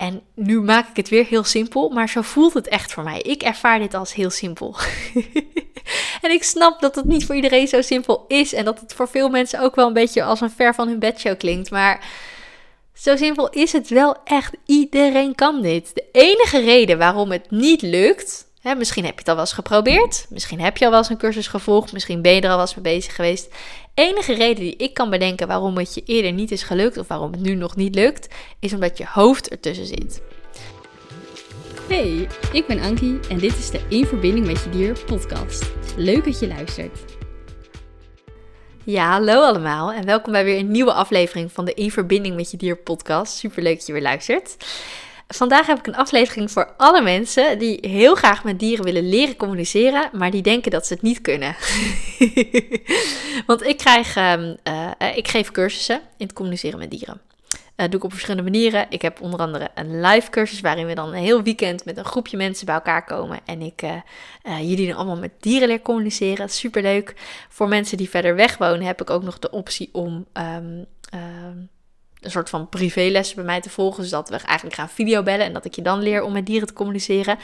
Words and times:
En 0.00 0.22
nu 0.34 0.60
maak 0.60 0.88
ik 0.88 0.96
het 0.96 1.08
weer 1.08 1.26
heel 1.26 1.44
simpel, 1.44 1.88
maar 1.88 2.08
zo 2.08 2.22
voelt 2.22 2.54
het 2.54 2.68
echt 2.68 2.92
voor 2.92 3.02
mij. 3.02 3.20
Ik 3.20 3.42
ervaar 3.42 3.78
dit 3.78 3.94
als 3.94 4.14
heel 4.14 4.30
simpel. 4.30 4.76
en 6.22 6.30
ik 6.30 6.42
snap 6.42 6.80
dat 6.80 6.94
het 6.94 7.04
niet 7.04 7.26
voor 7.26 7.34
iedereen 7.34 7.68
zo 7.68 7.82
simpel 7.82 8.24
is 8.28 8.52
en 8.52 8.64
dat 8.64 8.80
het 8.80 8.94
voor 8.94 9.08
veel 9.08 9.28
mensen 9.28 9.60
ook 9.60 9.74
wel 9.74 9.86
een 9.86 9.92
beetje 9.92 10.22
als 10.22 10.40
een 10.40 10.50
ver 10.50 10.74
van 10.74 10.88
hun 10.88 10.98
bedshow 10.98 11.38
klinkt. 11.38 11.70
Maar 11.70 12.08
zo 12.94 13.16
simpel 13.16 13.50
is 13.50 13.72
het 13.72 13.88
wel 13.88 14.16
echt. 14.24 14.56
Iedereen 14.66 15.34
kan 15.34 15.62
dit. 15.62 15.90
De 15.94 16.04
enige 16.12 16.60
reden 16.60 16.98
waarom 16.98 17.30
het 17.30 17.50
niet 17.50 17.82
lukt, 17.82 18.46
hè, 18.60 18.74
misschien 18.74 19.04
heb 19.04 19.12
je 19.12 19.18
het 19.18 19.28
al 19.28 19.34
wel 19.34 19.44
eens 19.44 19.52
geprobeerd, 19.52 20.26
misschien 20.28 20.60
heb 20.60 20.76
je 20.76 20.84
al 20.84 20.90
wel 20.90 21.00
eens 21.00 21.08
een 21.08 21.18
cursus 21.18 21.46
gevolgd, 21.46 21.92
misschien 21.92 22.22
ben 22.22 22.34
je 22.34 22.40
er 22.40 22.50
al 22.50 22.66
mee 22.74 22.94
bezig 22.94 23.14
geweest. 23.14 23.48
Enige 23.94 24.34
reden 24.34 24.64
die 24.64 24.76
ik 24.76 24.94
kan 24.94 25.10
bedenken 25.10 25.46
waarom 25.46 25.76
het 25.76 25.94
je 25.94 26.02
eerder 26.04 26.32
niet 26.32 26.50
is 26.50 26.62
gelukt 26.62 26.96
of 26.96 27.08
waarom 27.08 27.32
het 27.32 27.40
nu 27.40 27.54
nog 27.54 27.76
niet 27.76 27.94
lukt, 27.94 28.34
is 28.60 28.72
omdat 28.72 28.98
je 28.98 29.04
hoofd 29.08 29.48
ertussen 29.48 29.86
zit. 29.86 30.22
Hey, 31.88 32.28
ik 32.52 32.66
ben 32.66 32.80
Ankie 32.80 33.18
en 33.28 33.38
dit 33.38 33.58
is 33.58 33.70
de 33.70 33.80
In 33.88 34.06
Verbinding 34.06 34.46
met 34.46 34.62
Je 34.64 34.70
Dier 34.70 35.04
podcast. 35.06 35.70
Leuk 35.96 36.24
dat 36.24 36.38
je 36.38 36.48
luistert. 36.48 36.98
Ja, 38.84 39.10
hallo 39.10 39.42
allemaal 39.42 39.92
en 39.92 40.04
welkom 40.04 40.32
bij 40.32 40.44
weer 40.44 40.58
een 40.58 40.70
nieuwe 40.70 40.92
aflevering 40.92 41.52
van 41.52 41.64
de 41.64 41.74
In 41.74 41.90
Verbinding 41.90 42.36
met 42.36 42.50
Je 42.50 42.56
Dier 42.56 42.76
podcast. 42.76 43.36
Super 43.36 43.62
leuk 43.62 43.76
dat 43.76 43.86
je 43.86 43.92
weer 43.92 44.02
luistert. 44.02 44.56
Vandaag 45.32 45.66
heb 45.66 45.78
ik 45.78 45.86
een 45.86 45.96
aflevering 45.96 46.50
voor 46.50 46.74
alle 46.76 47.02
mensen 47.02 47.58
die 47.58 47.78
heel 47.80 48.14
graag 48.14 48.44
met 48.44 48.58
dieren 48.58 48.84
willen 48.84 49.08
leren 49.08 49.36
communiceren, 49.36 50.10
maar 50.12 50.30
die 50.30 50.42
denken 50.42 50.70
dat 50.70 50.86
ze 50.86 50.92
het 50.92 51.02
niet 51.02 51.20
kunnen. 51.20 51.56
Want 53.46 53.66
ik 53.66 53.76
krijg, 53.76 54.16
uh, 54.16 54.32
uh, 54.42 55.16
ik 55.16 55.28
geef 55.28 55.50
cursussen 55.50 56.00
in 56.16 56.26
het 56.26 56.32
communiceren 56.32 56.78
met 56.78 56.90
dieren. 56.90 57.20
Uh, 57.76 57.86
doe 57.86 57.96
ik 57.96 58.04
op 58.04 58.10
verschillende 58.10 58.50
manieren. 58.50 58.86
Ik 58.88 59.02
heb 59.02 59.20
onder 59.20 59.40
andere 59.40 59.68
een 59.74 60.00
live 60.00 60.30
cursus 60.30 60.60
waarin 60.60 60.86
we 60.86 60.94
dan 60.94 61.08
een 61.08 61.22
heel 61.22 61.42
weekend 61.42 61.84
met 61.84 61.96
een 61.96 62.04
groepje 62.04 62.36
mensen 62.36 62.66
bij 62.66 62.74
elkaar 62.74 63.04
komen. 63.04 63.40
En 63.44 63.62
ik 63.62 63.82
jullie 64.42 64.86
dan 64.86 64.96
allemaal 64.96 65.16
met 65.16 65.32
dieren 65.40 65.68
leren 65.68 65.82
communiceren. 65.82 66.48
Superleuk. 66.48 67.14
Voor 67.48 67.68
mensen 67.68 67.96
die 67.96 68.10
verder 68.10 68.34
weg 68.34 68.58
wonen 68.58 68.86
heb 68.86 69.00
ik 69.00 69.10
ook 69.10 69.22
nog 69.22 69.38
de 69.38 69.50
optie 69.50 69.88
om 69.92 70.26
um, 70.32 70.86
een 72.20 72.30
soort 72.30 72.50
van 72.50 72.68
privélessen 72.68 73.36
bij 73.36 73.44
mij 73.44 73.60
te 73.60 73.70
volgen. 73.70 74.04
Zodat 74.04 74.28
we 74.28 74.36
eigenlijk 74.36 74.76
gaan 74.76 74.88
videobellen 74.88 75.46
en 75.46 75.52
dat 75.52 75.64
ik 75.64 75.74
je 75.74 75.82
dan 75.82 76.02
leer 76.02 76.22
om 76.22 76.32
met 76.32 76.46
dieren 76.46 76.66
te 76.66 76.74
communiceren. 76.74 77.38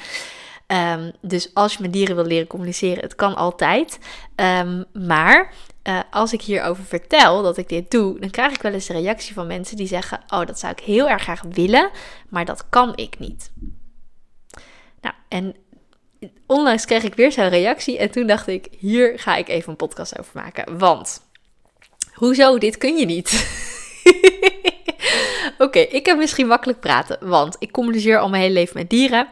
Um, 0.66 1.12
dus 1.20 1.54
als 1.54 1.72
je 1.72 1.82
met 1.82 1.92
dieren 1.92 2.16
wil 2.16 2.24
leren 2.24 2.46
communiceren, 2.46 3.02
het 3.02 3.14
kan 3.14 3.36
altijd. 3.36 3.98
Um, 4.36 4.84
maar 4.92 5.52
uh, 5.88 6.00
als 6.10 6.32
ik 6.32 6.42
hierover 6.42 6.84
vertel 6.84 7.42
dat 7.42 7.56
ik 7.56 7.68
dit 7.68 7.90
doe, 7.90 8.20
dan 8.20 8.30
krijg 8.30 8.52
ik 8.52 8.62
wel 8.62 8.72
eens 8.72 8.86
de 8.86 8.92
reactie 8.92 9.34
van 9.34 9.46
mensen 9.46 9.76
die 9.76 9.86
zeggen: 9.86 10.20
Oh, 10.28 10.46
dat 10.46 10.58
zou 10.58 10.72
ik 10.72 10.80
heel 10.80 11.08
erg 11.08 11.22
graag 11.22 11.42
willen, 11.50 11.90
maar 12.28 12.44
dat 12.44 12.68
kan 12.68 12.96
ik 12.96 13.18
niet. 13.18 13.52
Nou, 15.00 15.14
en 15.28 15.56
onlangs 16.46 16.84
kreeg 16.84 17.02
ik 17.02 17.14
weer 17.14 17.32
zo'n 17.32 17.48
reactie 17.48 17.98
en 17.98 18.10
toen 18.10 18.26
dacht 18.26 18.46
ik: 18.46 18.68
Hier 18.78 19.18
ga 19.18 19.36
ik 19.36 19.48
even 19.48 19.70
een 19.70 19.76
podcast 19.76 20.18
over 20.18 20.32
maken. 20.34 20.78
Want, 20.78 21.20
hoezo, 22.12 22.58
dit 22.58 22.78
kun 22.78 22.96
je 22.96 23.06
niet? 23.06 23.30
Oké, 25.58 25.78
ik 25.78 26.06
heb 26.06 26.16
misschien 26.16 26.46
makkelijk 26.46 26.80
praten, 26.80 27.28
want 27.28 27.56
ik 27.58 27.70
communiceer 27.72 28.18
al 28.18 28.28
mijn 28.28 28.42
hele 28.42 28.54
leven 28.54 28.76
met 28.76 28.90
dieren. 28.90 29.28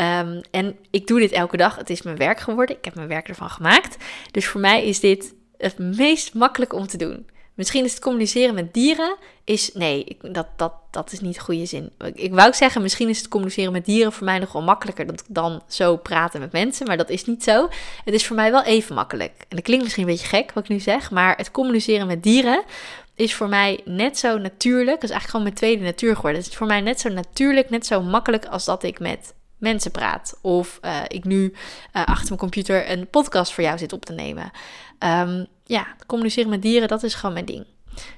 Um, 0.00 0.40
en 0.50 0.76
ik 0.90 1.06
doe 1.06 1.18
dit 1.18 1.32
elke 1.32 1.56
dag. 1.56 1.76
Het 1.76 1.90
is 1.90 2.02
mijn 2.02 2.16
werk 2.16 2.40
geworden. 2.40 2.76
Ik 2.76 2.84
heb 2.84 2.94
mijn 2.94 3.08
werk 3.08 3.28
ervan 3.28 3.50
gemaakt. 3.50 3.96
Dus 4.30 4.46
voor 4.46 4.60
mij 4.60 4.84
is 4.84 5.00
dit 5.00 5.34
het 5.56 5.78
meest 5.78 6.34
makkelijk 6.34 6.72
om 6.72 6.86
te 6.86 6.96
doen. 6.96 7.26
Misschien 7.54 7.84
is 7.84 7.90
het 7.90 8.00
communiceren 8.00 8.54
met 8.54 8.74
dieren. 8.74 9.16
Is, 9.44 9.72
nee, 9.74 10.16
dat, 10.20 10.46
dat, 10.56 10.72
dat 10.90 11.12
is 11.12 11.20
niet 11.20 11.40
goede 11.40 11.66
zin. 11.66 11.90
Ik 12.14 12.34
wou 12.34 12.54
zeggen, 12.54 12.82
misschien 12.82 13.08
is 13.08 13.18
het 13.18 13.28
communiceren 13.28 13.72
met 13.72 13.84
dieren 13.84 14.12
voor 14.12 14.24
mij 14.24 14.38
nog 14.38 14.52
wel 14.52 14.62
makkelijker 14.62 15.06
dan, 15.06 15.18
dan 15.28 15.62
zo 15.68 15.96
praten 15.96 16.40
met 16.40 16.52
mensen. 16.52 16.86
Maar 16.86 16.96
dat 16.96 17.10
is 17.10 17.24
niet 17.24 17.42
zo. 17.42 17.68
Het 18.04 18.14
is 18.14 18.26
voor 18.26 18.36
mij 18.36 18.50
wel 18.50 18.62
even 18.62 18.94
makkelijk. 18.94 19.32
En 19.38 19.56
dat 19.56 19.62
klinkt 19.62 19.84
misschien 19.84 20.04
een 20.04 20.10
beetje 20.10 20.26
gek 20.26 20.52
wat 20.52 20.62
ik 20.64 20.70
nu 20.70 20.80
zeg. 20.80 21.10
Maar 21.10 21.36
het 21.36 21.50
communiceren 21.50 22.06
met 22.06 22.22
dieren 22.22 22.64
is 23.18 23.34
voor 23.34 23.48
mij 23.48 23.80
net 23.84 24.18
zo 24.18 24.38
natuurlijk. 24.38 25.00
Dat 25.00 25.10
is 25.10 25.16
eigenlijk 25.16 25.30
gewoon 25.30 25.42
mijn 25.42 25.54
tweede 25.54 25.84
natuur 25.84 26.14
geworden. 26.14 26.40
Het 26.40 26.50
is 26.50 26.56
voor 26.56 26.66
mij 26.66 26.80
net 26.80 27.00
zo 27.00 27.08
natuurlijk, 27.08 27.70
net 27.70 27.86
zo 27.86 28.02
makkelijk 28.02 28.46
als 28.46 28.64
dat 28.64 28.82
ik 28.82 29.00
met 29.00 29.34
mensen 29.58 29.90
praat. 29.90 30.38
Of 30.42 30.78
uh, 30.82 31.00
ik 31.08 31.24
nu 31.24 31.44
uh, 31.44 32.04
achter 32.04 32.26
mijn 32.26 32.38
computer 32.38 32.90
een 32.90 33.08
podcast 33.08 33.52
voor 33.52 33.64
jou 33.64 33.78
zit 33.78 33.92
op 33.92 34.04
te 34.04 34.12
nemen. 34.12 34.50
Um, 34.98 35.46
ja, 35.64 35.86
communiceren 36.06 36.50
met 36.50 36.62
dieren, 36.62 36.88
dat 36.88 37.02
is 37.02 37.14
gewoon 37.14 37.32
mijn 37.32 37.44
ding. 37.44 37.66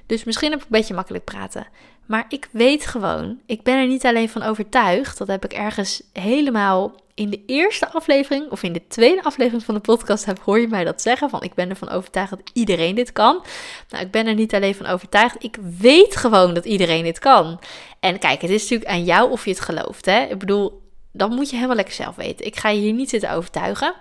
Dus 0.05 0.23
misschien 0.23 0.49
heb 0.49 0.59
ik 0.59 0.65
een 0.65 0.77
beetje 0.77 0.93
makkelijk 0.93 1.23
praten. 1.23 1.67
Maar 2.05 2.25
ik 2.29 2.49
weet 2.51 2.85
gewoon, 2.85 3.39
ik 3.45 3.63
ben 3.63 3.77
er 3.77 3.87
niet 3.87 4.05
alleen 4.05 4.29
van 4.29 4.43
overtuigd. 4.43 5.17
Dat 5.17 5.27
heb 5.27 5.45
ik 5.45 5.53
ergens 5.53 6.03
helemaal 6.13 7.00
in 7.15 7.29
de 7.29 7.43
eerste 7.45 7.91
aflevering 7.91 8.51
of 8.51 8.63
in 8.63 8.73
de 8.73 8.87
tweede 8.87 9.23
aflevering 9.23 9.63
van 9.63 9.73
de 9.73 9.79
podcast 9.79 10.25
heb, 10.25 10.39
hoor 10.39 10.59
je 10.59 10.67
mij 10.67 10.83
dat 10.83 11.01
zeggen. 11.01 11.29
Van 11.29 11.43
ik 11.43 11.53
ben 11.53 11.69
ervan 11.69 11.89
overtuigd 11.89 12.29
dat 12.29 12.49
iedereen 12.53 12.95
dit 12.95 13.11
kan. 13.11 13.43
Nou, 13.89 14.03
ik 14.03 14.11
ben 14.11 14.27
er 14.27 14.35
niet 14.35 14.53
alleen 14.53 14.75
van 14.75 14.85
overtuigd. 14.85 15.43
Ik 15.43 15.57
weet 15.79 16.15
gewoon 16.15 16.53
dat 16.53 16.65
iedereen 16.65 17.03
dit 17.03 17.19
kan. 17.19 17.59
En 17.99 18.19
kijk, 18.19 18.41
het 18.41 18.51
is 18.51 18.61
natuurlijk 18.61 18.89
aan 18.89 19.03
jou 19.03 19.31
of 19.31 19.43
je 19.45 19.51
het 19.51 19.59
gelooft. 19.59 20.05
Hè? 20.05 20.21
Ik 20.21 20.39
bedoel, 20.39 20.81
dan 21.11 21.33
moet 21.33 21.49
je 21.49 21.55
helemaal 21.55 21.75
lekker 21.75 21.93
zelf 21.93 22.15
weten. 22.15 22.45
Ik 22.45 22.55
ga 22.55 22.69
je 22.69 22.79
hier 22.79 22.93
niet 22.93 23.09
zitten 23.09 23.31
overtuigen 23.31 23.93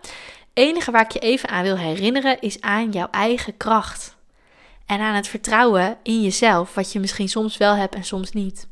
enige 0.60 0.91
waar 0.91 1.04
ik 1.04 1.10
je 1.10 1.19
even 1.19 1.48
aan 1.48 1.62
wil 1.62 1.78
herinneren 1.78 2.41
is 2.41 2.60
aan 2.60 2.91
jouw 2.91 3.09
eigen 3.10 3.56
kracht. 3.56 4.16
En 4.87 5.00
aan 5.00 5.15
het 5.15 5.28
vertrouwen 5.28 5.98
in 6.03 6.22
jezelf, 6.22 6.75
wat 6.75 6.92
je 6.92 7.00
misschien 7.00 7.28
soms 7.28 7.56
wel 7.56 7.75
hebt 7.75 7.94
en 7.94 8.04
soms 8.04 8.32
niet. 8.32 8.69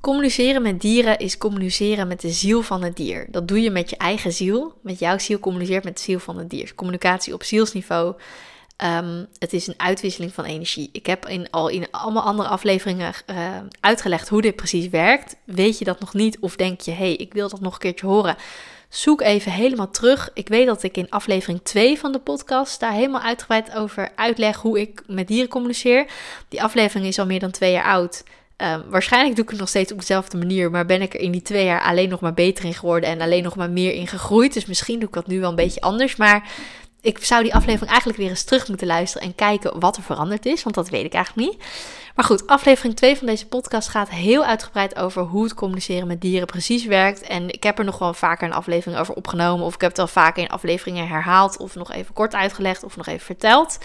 Communiceren 0.00 0.62
met 0.62 0.80
dieren 0.80 1.18
is 1.18 1.38
communiceren 1.38 2.08
met 2.08 2.20
de 2.20 2.30
ziel 2.30 2.62
van 2.62 2.82
het 2.82 2.96
dier. 2.96 3.26
Dat 3.30 3.48
doe 3.48 3.62
je 3.62 3.70
met 3.70 3.90
je 3.90 3.96
eigen 3.96 4.32
ziel. 4.32 4.74
Met 4.82 4.98
jouw 4.98 5.18
ziel 5.18 5.38
communiceert 5.38 5.84
met 5.84 5.96
de 5.96 6.02
ziel 6.02 6.18
van 6.18 6.38
het 6.38 6.50
dier. 6.50 6.74
Communicatie 6.74 7.34
op 7.34 7.42
zielsniveau. 7.42 8.14
Um, 8.84 9.26
het 9.38 9.52
is 9.52 9.66
een 9.66 9.74
uitwisseling 9.76 10.34
van 10.34 10.44
energie. 10.44 10.88
Ik 10.92 11.06
heb 11.06 11.28
in, 11.28 11.50
al 11.50 11.68
in 11.68 11.86
allemaal 11.90 12.22
andere 12.22 12.48
afleveringen 12.48 13.12
uh, 13.26 13.56
uitgelegd 13.80 14.28
hoe 14.28 14.42
dit 14.42 14.56
precies 14.56 14.88
werkt. 14.88 15.36
Weet 15.44 15.78
je 15.78 15.84
dat 15.84 16.00
nog 16.00 16.14
niet 16.14 16.38
of 16.38 16.56
denk 16.56 16.80
je, 16.80 16.90
hé, 16.90 16.96
hey, 16.96 17.14
ik 17.16 17.32
wil 17.32 17.48
dat 17.48 17.60
nog 17.60 17.72
een 17.72 17.78
keertje 17.78 18.06
horen? 18.06 18.36
Zoek 18.88 19.20
even 19.20 19.52
helemaal 19.52 19.90
terug. 19.90 20.30
Ik 20.34 20.48
weet 20.48 20.66
dat 20.66 20.82
ik 20.82 20.96
in 20.96 21.10
aflevering 21.10 21.60
2 21.62 21.98
van 21.98 22.12
de 22.12 22.18
podcast 22.18 22.80
daar 22.80 22.92
helemaal 22.92 23.20
uitgebreid 23.20 23.74
over 23.74 24.12
uitleg 24.14 24.56
hoe 24.56 24.80
ik 24.80 25.02
met 25.06 25.28
dieren 25.28 25.48
communiceer. 25.48 26.06
Die 26.48 26.62
aflevering 26.62 27.06
is 27.06 27.18
al 27.18 27.26
meer 27.26 27.40
dan 27.40 27.50
twee 27.50 27.72
jaar 27.72 27.84
oud. 27.84 28.22
Um, 28.62 28.82
waarschijnlijk 28.88 29.34
doe 29.34 29.44
ik 29.44 29.50
het 29.50 29.60
nog 29.60 29.68
steeds 29.68 29.92
op 29.92 29.98
dezelfde 29.98 30.36
manier, 30.36 30.70
maar 30.70 30.86
ben 30.86 31.02
ik 31.02 31.14
er 31.14 31.20
in 31.20 31.30
die 31.30 31.42
twee 31.42 31.64
jaar 31.64 31.82
alleen 31.82 32.08
nog 32.08 32.20
maar 32.20 32.34
beter 32.34 32.64
in 32.64 32.74
geworden 32.74 33.10
en 33.10 33.20
alleen 33.20 33.42
nog 33.42 33.56
maar 33.56 33.70
meer 33.70 33.92
in 33.92 34.06
gegroeid. 34.06 34.54
Dus 34.54 34.66
misschien 34.66 34.98
doe 34.98 35.08
ik 35.08 35.14
dat 35.14 35.26
nu 35.26 35.40
wel 35.40 35.50
een 35.50 35.56
beetje 35.56 35.80
anders. 35.80 36.16
Maar 36.16 36.48
ik 37.00 37.24
zou 37.24 37.42
die 37.42 37.54
aflevering 37.54 37.90
eigenlijk 37.90 38.18
weer 38.18 38.28
eens 38.28 38.44
terug 38.44 38.68
moeten 38.68 38.86
luisteren 38.86 39.26
en 39.26 39.34
kijken 39.34 39.80
wat 39.80 39.96
er 39.96 40.02
veranderd 40.02 40.46
is, 40.46 40.62
want 40.62 40.74
dat 40.74 40.88
weet 40.88 41.04
ik 41.04 41.12
eigenlijk 41.12 41.48
niet. 41.50 41.62
Maar 42.14 42.24
goed, 42.24 42.46
aflevering 42.46 42.96
2 42.96 43.16
van 43.16 43.26
deze 43.26 43.46
podcast 43.46 43.88
gaat 43.88 44.08
heel 44.08 44.44
uitgebreid 44.44 44.96
over 44.96 45.22
hoe 45.22 45.44
het 45.44 45.54
communiceren 45.54 46.06
met 46.06 46.20
dieren 46.20 46.46
precies 46.46 46.84
werkt. 46.84 47.20
En 47.20 47.48
ik 47.48 47.62
heb 47.62 47.78
er 47.78 47.84
nog 47.84 47.98
wel 47.98 48.14
vaker 48.14 48.46
een 48.46 48.54
aflevering 48.54 49.00
over 49.00 49.14
opgenomen, 49.14 49.66
of 49.66 49.74
ik 49.74 49.80
heb 49.80 49.90
het 49.90 49.98
al 49.98 50.06
vaker 50.06 50.42
in 50.42 50.48
afleveringen 50.48 51.08
herhaald, 51.08 51.56
of 51.56 51.74
nog 51.74 51.92
even 51.92 52.14
kort 52.14 52.34
uitgelegd, 52.34 52.84
of 52.84 52.96
nog 52.96 53.06
even 53.06 53.26
verteld. 53.26 53.78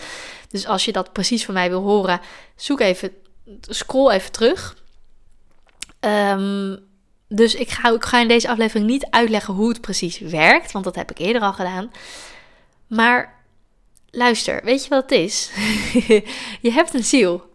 Dus 0.49 0.67
als 0.67 0.85
je 0.85 0.91
dat 0.91 1.13
precies 1.13 1.45
van 1.45 1.53
mij 1.53 1.69
wil 1.69 1.81
horen, 1.81 2.21
zoek 2.55 2.79
even, 2.79 3.11
scroll 3.61 4.11
even 4.11 4.31
terug. 4.31 4.83
Um, 5.99 6.79
dus 7.27 7.55
ik 7.55 7.69
ga, 7.69 7.93
ik 7.93 8.05
ga 8.05 8.21
in 8.21 8.27
deze 8.27 8.49
aflevering 8.49 8.87
niet 8.87 9.07
uitleggen 9.09 9.53
hoe 9.53 9.69
het 9.69 9.81
precies 9.81 10.19
werkt, 10.19 10.71
want 10.71 10.85
dat 10.85 10.95
heb 10.95 11.11
ik 11.11 11.17
eerder 11.17 11.41
al 11.41 11.53
gedaan. 11.53 11.91
Maar 12.87 13.43
luister, 14.11 14.61
weet 14.63 14.83
je 14.83 14.89
wat 14.89 15.01
het 15.01 15.11
is? 15.11 15.51
je 16.65 16.71
hebt 16.71 16.93
een 16.93 17.03
ziel. 17.03 17.53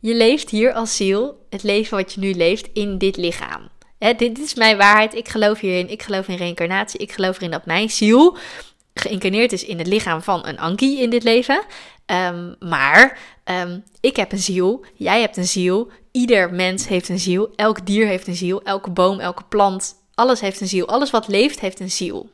Je 0.00 0.14
leeft 0.14 0.50
hier 0.50 0.72
als 0.72 0.96
ziel, 0.96 1.46
het 1.50 1.62
leven 1.62 1.96
wat 1.96 2.12
je 2.12 2.20
nu 2.20 2.34
leeft, 2.34 2.68
in 2.72 2.98
dit 2.98 3.16
lichaam. 3.16 3.68
dit, 3.98 4.18
dit, 4.18 4.38
is 4.38 4.54
mijn 4.54 4.76
waarheid. 4.76 5.14
Ik 5.14 5.28
geloof 5.28 5.60
hierin. 5.60 5.88
Ik 5.88 6.02
geloof 6.02 6.28
in 6.28 6.36
reïncarnatie. 6.36 7.00
Ik 7.00 7.12
geloof 7.12 7.36
erin 7.36 7.50
dat 7.50 7.66
mijn 7.66 7.90
ziel 7.90 8.36
geïncarneerd 8.94 9.52
is 9.52 9.64
in 9.64 9.78
het 9.78 9.86
lichaam 9.86 10.22
van 10.22 10.46
een 10.46 10.58
Anki 10.58 11.00
in 11.00 11.10
dit 11.10 11.22
leven. 11.22 11.62
Um, 12.06 12.56
maar 12.58 13.18
um, 13.44 13.84
ik 14.00 14.16
heb 14.16 14.32
een 14.32 14.38
ziel. 14.38 14.84
Jij 14.94 15.20
hebt 15.20 15.36
een 15.36 15.46
ziel. 15.46 15.90
Ieder 16.10 16.52
mens 16.52 16.88
heeft 16.88 17.08
een 17.08 17.18
ziel. 17.18 17.52
Elk 17.56 17.86
dier 17.86 18.06
heeft 18.06 18.26
een 18.26 18.34
ziel. 18.34 18.62
Elke 18.62 18.90
boom, 18.90 19.20
elke 19.20 19.44
plant. 19.48 19.94
Alles 20.14 20.40
heeft 20.40 20.60
een 20.60 20.68
ziel. 20.68 20.88
Alles 20.88 21.10
wat 21.10 21.28
leeft 21.28 21.60
heeft 21.60 21.80
een 21.80 21.90
ziel. 21.90 22.30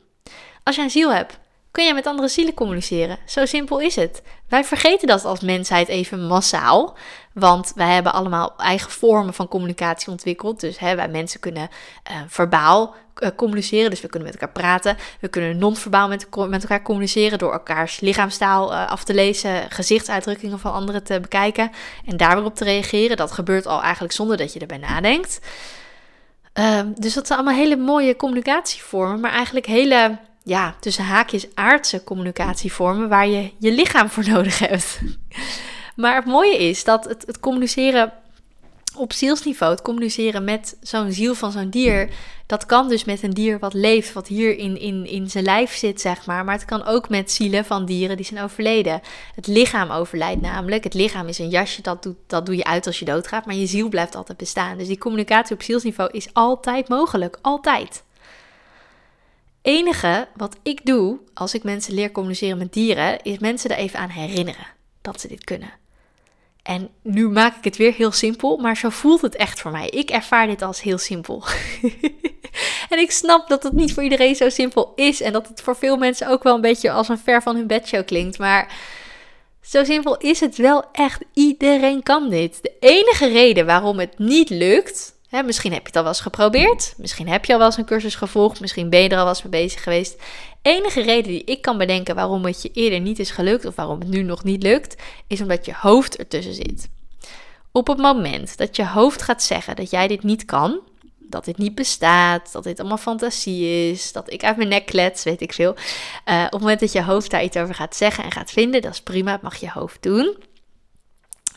Als 0.63 0.75
jij 0.75 0.83
een 0.83 0.91
ziel 0.91 1.13
hebt, 1.13 1.39
kun 1.73 1.85
je 1.85 1.93
met 1.93 2.07
andere 2.07 2.27
zielen 2.27 2.53
communiceren. 2.53 3.17
Zo 3.25 3.45
simpel 3.45 3.79
is 3.79 3.95
het. 3.95 4.21
Wij 4.47 4.63
vergeten 4.63 5.07
dat 5.07 5.25
als 5.25 5.39
mensheid 5.39 5.87
even 5.87 6.27
massaal. 6.27 6.97
Want 7.33 7.71
wij 7.75 7.93
hebben 7.93 8.13
allemaal 8.13 8.53
eigen 8.57 8.91
vormen 8.91 9.33
van 9.33 9.47
communicatie 9.47 10.11
ontwikkeld. 10.11 10.59
Dus 10.59 10.79
hè, 10.79 10.95
wij 10.95 11.07
mensen 11.07 11.39
kunnen 11.39 11.69
uh, 12.11 12.17
verbaal 12.27 12.95
uh, 13.19 13.29
communiceren. 13.35 13.89
Dus 13.89 14.01
we 14.01 14.07
kunnen 14.07 14.31
met 14.31 14.39
elkaar 14.39 14.55
praten. 14.55 14.97
We 15.19 15.27
kunnen 15.27 15.57
non-verbaal 15.57 16.07
met, 16.07 16.27
met, 16.47 16.61
elkaar 16.61 16.81
communiceren. 16.81 17.37
Door 17.37 17.53
elkaars 17.53 17.99
lichaamstaal 17.99 18.71
uh, 18.71 18.89
af 18.89 19.03
te 19.03 19.13
lezen. 19.13 19.71
Gezichtsuitdrukkingen 19.71 20.59
van 20.59 20.73
anderen 20.73 21.03
te 21.03 21.19
bekijken. 21.19 21.71
En 22.05 22.17
daar 22.17 22.35
weer 22.35 22.45
op 22.45 22.55
te 22.55 22.63
reageren. 22.63 23.17
Dat 23.17 23.31
gebeurt 23.31 23.65
al 23.65 23.81
eigenlijk 23.81 24.13
zonder 24.13 24.37
dat 24.37 24.53
je 24.53 24.59
erbij 24.59 24.77
nadenkt. 24.77 25.39
Ehm, 26.53 26.87
dus 26.95 27.13
dat 27.13 27.27
zijn 27.27 27.39
allemaal 27.39 27.59
hele 27.59 27.77
mooie 27.77 28.15
communicatievormen. 28.15 29.19
Maar 29.19 29.31
eigenlijk 29.31 29.65
hele 29.65 30.17
ja, 30.43 30.75
tussen 30.79 31.03
haakjes 31.03 31.47
aardse 31.53 32.03
communicatievormen 32.03 33.09
waar 33.09 33.27
je 33.27 33.51
je 33.59 33.71
lichaam 33.71 34.09
voor 34.09 34.27
nodig 34.27 34.59
hebt. 34.59 34.99
maar 35.95 36.15
het 36.15 36.25
mooie 36.25 36.57
is 36.57 36.83
dat 36.83 37.05
het, 37.05 37.23
het 37.27 37.39
communiceren 37.39 38.13
op 38.95 39.13
zielsniveau, 39.13 39.71
het 39.71 39.81
communiceren 39.81 40.43
met 40.43 40.77
zo'n 40.81 41.11
ziel 41.11 41.35
van 41.35 41.51
zo'n 41.51 41.69
dier, 41.69 42.09
dat 42.45 42.65
kan 42.65 42.89
dus 42.89 43.03
met 43.03 43.23
een 43.23 43.33
dier 43.33 43.59
wat 43.59 43.73
leeft, 43.73 44.13
wat 44.13 44.27
hier 44.27 44.57
in, 44.57 44.79
in, 44.79 45.05
in 45.05 45.29
zijn 45.29 45.43
lijf 45.43 45.75
zit, 45.75 46.01
zeg 46.01 46.25
maar. 46.25 46.45
Maar 46.45 46.55
het 46.55 46.65
kan 46.65 46.85
ook 46.85 47.09
met 47.09 47.31
zielen 47.31 47.65
van 47.65 47.85
dieren 47.85 48.15
die 48.15 48.25
zijn 48.25 48.43
overleden. 48.43 49.01
Het 49.35 49.47
lichaam 49.47 49.91
overlijdt 49.91 50.41
namelijk. 50.41 50.83
Het 50.83 50.93
lichaam 50.93 51.27
is 51.27 51.39
een 51.39 51.49
jasje, 51.49 51.81
dat, 51.81 52.03
doet, 52.03 52.17
dat 52.27 52.45
doe 52.45 52.55
je 52.55 52.63
uit 52.63 52.87
als 52.87 52.99
je 52.99 53.05
doodgaat, 53.05 53.45
maar 53.45 53.55
je 53.55 53.65
ziel 53.65 53.89
blijft 53.89 54.15
altijd 54.15 54.37
bestaan. 54.37 54.77
Dus 54.77 54.87
die 54.87 54.97
communicatie 54.97 55.55
op 55.55 55.61
zielsniveau 55.61 56.11
is 56.11 56.27
altijd 56.33 56.87
mogelijk, 56.87 57.37
altijd 57.41 58.03
enige 59.63 60.27
wat 60.35 60.57
ik 60.63 60.85
doe 60.85 61.19
als 61.33 61.53
ik 61.53 61.63
mensen 61.63 61.93
leer 61.93 62.11
communiceren 62.11 62.57
met 62.57 62.73
dieren, 62.73 63.21
is 63.21 63.39
mensen 63.39 63.69
er 63.69 63.77
even 63.77 63.99
aan 63.99 64.09
herinneren 64.09 64.67
dat 65.01 65.21
ze 65.21 65.27
dit 65.27 65.43
kunnen. 65.43 65.71
En 66.63 66.89
nu 67.01 67.29
maak 67.29 67.57
ik 67.57 67.63
het 67.63 67.77
weer 67.77 67.93
heel 67.93 68.11
simpel, 68.11 68.57
maar 68.57 68.77
zo 68.77 68.89
voelt 68.89 69.21
het 69.21 69.35
echt 69.35 69.61
voor 69.61 69.71
mij. 69.71 69.87
Ik 69.89 70.09
ervaar 70.09 70.47
dit 70.47 70.61
als 70.61 70.81
heel 70.81 70.97
simpel. 70.97 71.43
en 72.89 72.99
ik 72.99 73.11
snap 73.11 73.47
dat 73.47 73.63
het 73.63 73.73
niet 73.73 73.93
voor 73.93 74.03
iedereen 74.03 74.35
zo 74.35 74.49
simpel 74.49 74.93
is 74.95 75.21
en 75.21 75.33
dat 75.33 75.47
het 75.47 75.61
voor 75.61 75.75
veel 75.75 75.97
mensen 75.97 76.27
ook 76.27 76.43
wel 76.43 76.55
een 76.55 76.61
beetje 76.61 76.91
als 76.91 77.09
een 77.09 77.17
ver 77.17 77.41
van 77.41 77.55
hun 77.55 77.67
bedshow 77.67 78.05
klinkt. 78.05 78.37
Maar 78.37 78.75
zo 79.61 79.83
simpel 79.83 80.17
is 80.17 80.39
het 80.39 80.57
wel 80.57 80.83
echt. 80.91 81.21
Iedereen 81.33 82.03
kan 82.03 82.29
dit. 82.29 82.59
De 82.61 82.73
enige 82.79 83.27
reden 83.27 83.65
waarom 83.65 83.99
het 83.99 84.19
niet 84.19 84.49
lukt, 84.49 85.15
misschien 85.41 85.73
heb 85.73 85.81
je 85.81 85.87
het 85.87 85.95
al 85.95 86.01
wel 86.01 86.11
eens 86.11 86.21
geprobeerd. 86.21 86.93
Misschien 86.97 87.27
heb 87.27 87.45
je 87.45 87.51
al 87.51 87.57
wel 87.57 87.67
eens 87.67 87.77
een 87.77 87.85
cursus 87.85 88.15
gevolgd. 88.15 88.59
Misschien 88.59 88.89
ben 88.89 88.99
je 88.99 89.09
er 89.09 89.17
al 89.17 89.23
wel 89.23 89.33
eens 89.33 89.43
mee 89.43 89.61
bezig 89.61 89.83
geweest. 89.83 90.21
Enige 90.61 91.01
reden 91.01 91.31
die 91.31 91.43
ik 91.43 91.61
kan 91.61 91.77
bedenken 91.77 92.15
waarom 92.15 92.45
het 92.45 92.61
je 92.61 92.71
eerder 92.73 92.99
niet 92.99 93.19
is 93.19 93.31
gelukt 93.31 93.65
of 93.65 93.75
waarom 93.75 93.99
het 93.99 94.07
nu 94.07 94.21
nog 94.21 94.43
niet 94.43 94.63
lukt, 94.63 94.95
is 95.27 95.41
omdat 95.41 95.65
je 95.65 95.73
hoofd 95.75 96.17
ertussen 96.17 96.53
zit. 96.53 96.89
Op 97.71 97.87
het 97.87 97.97
moment 97.97 98.57
dat 98.57 98.75
je 98.75 98.85
hoofd 98.85 99.21
gaat 99.21 99.43
zeggen 99.43 99.75
dat 99.75 99.89
jij 99.89 100.07
dit 100.07 100.23
niet 100.23 100.45
kan, 100.45 100.79
dat 101.19 101.45
dit 101.45 101.57
niet 101.57 101.75
bestaat, 101.75 102.51
dat 102.51 102.63
dit 102.63 102.79
allemaal 102.79 102.97
fantasie 102.97 103.89
is, 103.91 104.11
dat 104.11 104.31
ik 104.31 104.43
uit 104.43 104.57
mijn 104.57 104.69
nek 104.69 104.85
klets, 104.85 105.23
weet 105.23 105.41
ik 105.41 105.53
veel. 105.53 105.75
Uh, 106.29 106.43
op 106.45 106.51
het 106.51 106.61
moment 106.61 106.79
dat 106.79 106.91
je 106.91 107.03
hoofd 107.03 107.31
daar 107.31 107.43
iets 107.43 107.57
over 107.57 107.75
gaat 107.75 107.95
zeggen 107.95 108.23
en 108.23 108.31
gaat 108.31 108.51
vinden, 108.51 108.81
dat 108.81 108.91
is 108.91 109.01
prima, 109.01 109.31
dat 109.31 109.41
mag 109.41 109.55
je 109.55 109.69
hoofd 109.69 110.03
doen 110.03 110.37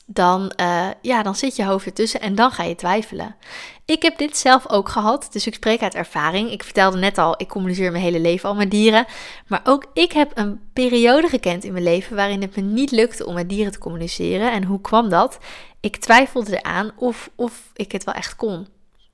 dan, 0.06 0.53
uh, 0.61 0.88
ja, 1.03 1.23
dan 1.23 1.35
zit 1.35 1.56
je 1.56 1.64
hoofd 1.64 1.87
ertussen 1.87 2.20
en 2.20 2.35
dan 2.35 2.50
ga 2.50 2.62
je 2.62 2.75
twijfelen. 2.75 3.37
Ik 3.85 4.03
heb 4.03 4.19
dit 4.19 4.37
zelf 4.37 4.69
ook 4.69 4.88
gehad, 4.88 5.29
dus 5.31 5.47
ik 5.47 5.55
spreek 5.55 5.82
uit 5.82 5.94
ervaring. 5.94 6.50
Ik 6.50 6.62
vertelde 6.62 6.99
net 6.99 7.19
al, 7.19 7.35
ik 7.37 7.49
communiceer 7.49 7.91
mijn 7.91 8.03
hele 8.03 8.20
leven 8.20 8.49
al 8.49 8.55
met 8.55 8.70
dieren. 8.70 9.06
Maar 9.47 9.61
ook 9.64 9.87
ik 9.93 10.12
heb 10.12 10.31
een 10.35 10.61
periode 10.73 11.29
gekend 11.29 11.64
in 11.64 11.73
mijn 11.73 11.85
leven 11.85 12.17
waarin 12.17 12.43
het 12.43 12.56
me 12.56 12.62
niet 12.62 12.91
lukte 12.91 13.26
om 13.26 13.35
met 13.35 13.49
dieren 13.49 13.73
te 13.73 13.79
communiceren. 13.79 14.53
En 14.53 14.64
hoe 14.64 14.81
kwam 14.81 15.08
dat? 15.08 15.38
Ik 15.81 15.97
twijfelde 15.97 16.56
eraan 16.56 16.91
of, 16.97 17.31
of 17.35 17.70
ik 17.75 17.93
het 17.93 18.05
wel 18.05 18.14
echt 18.14 18.37
kon. 18.37 18.67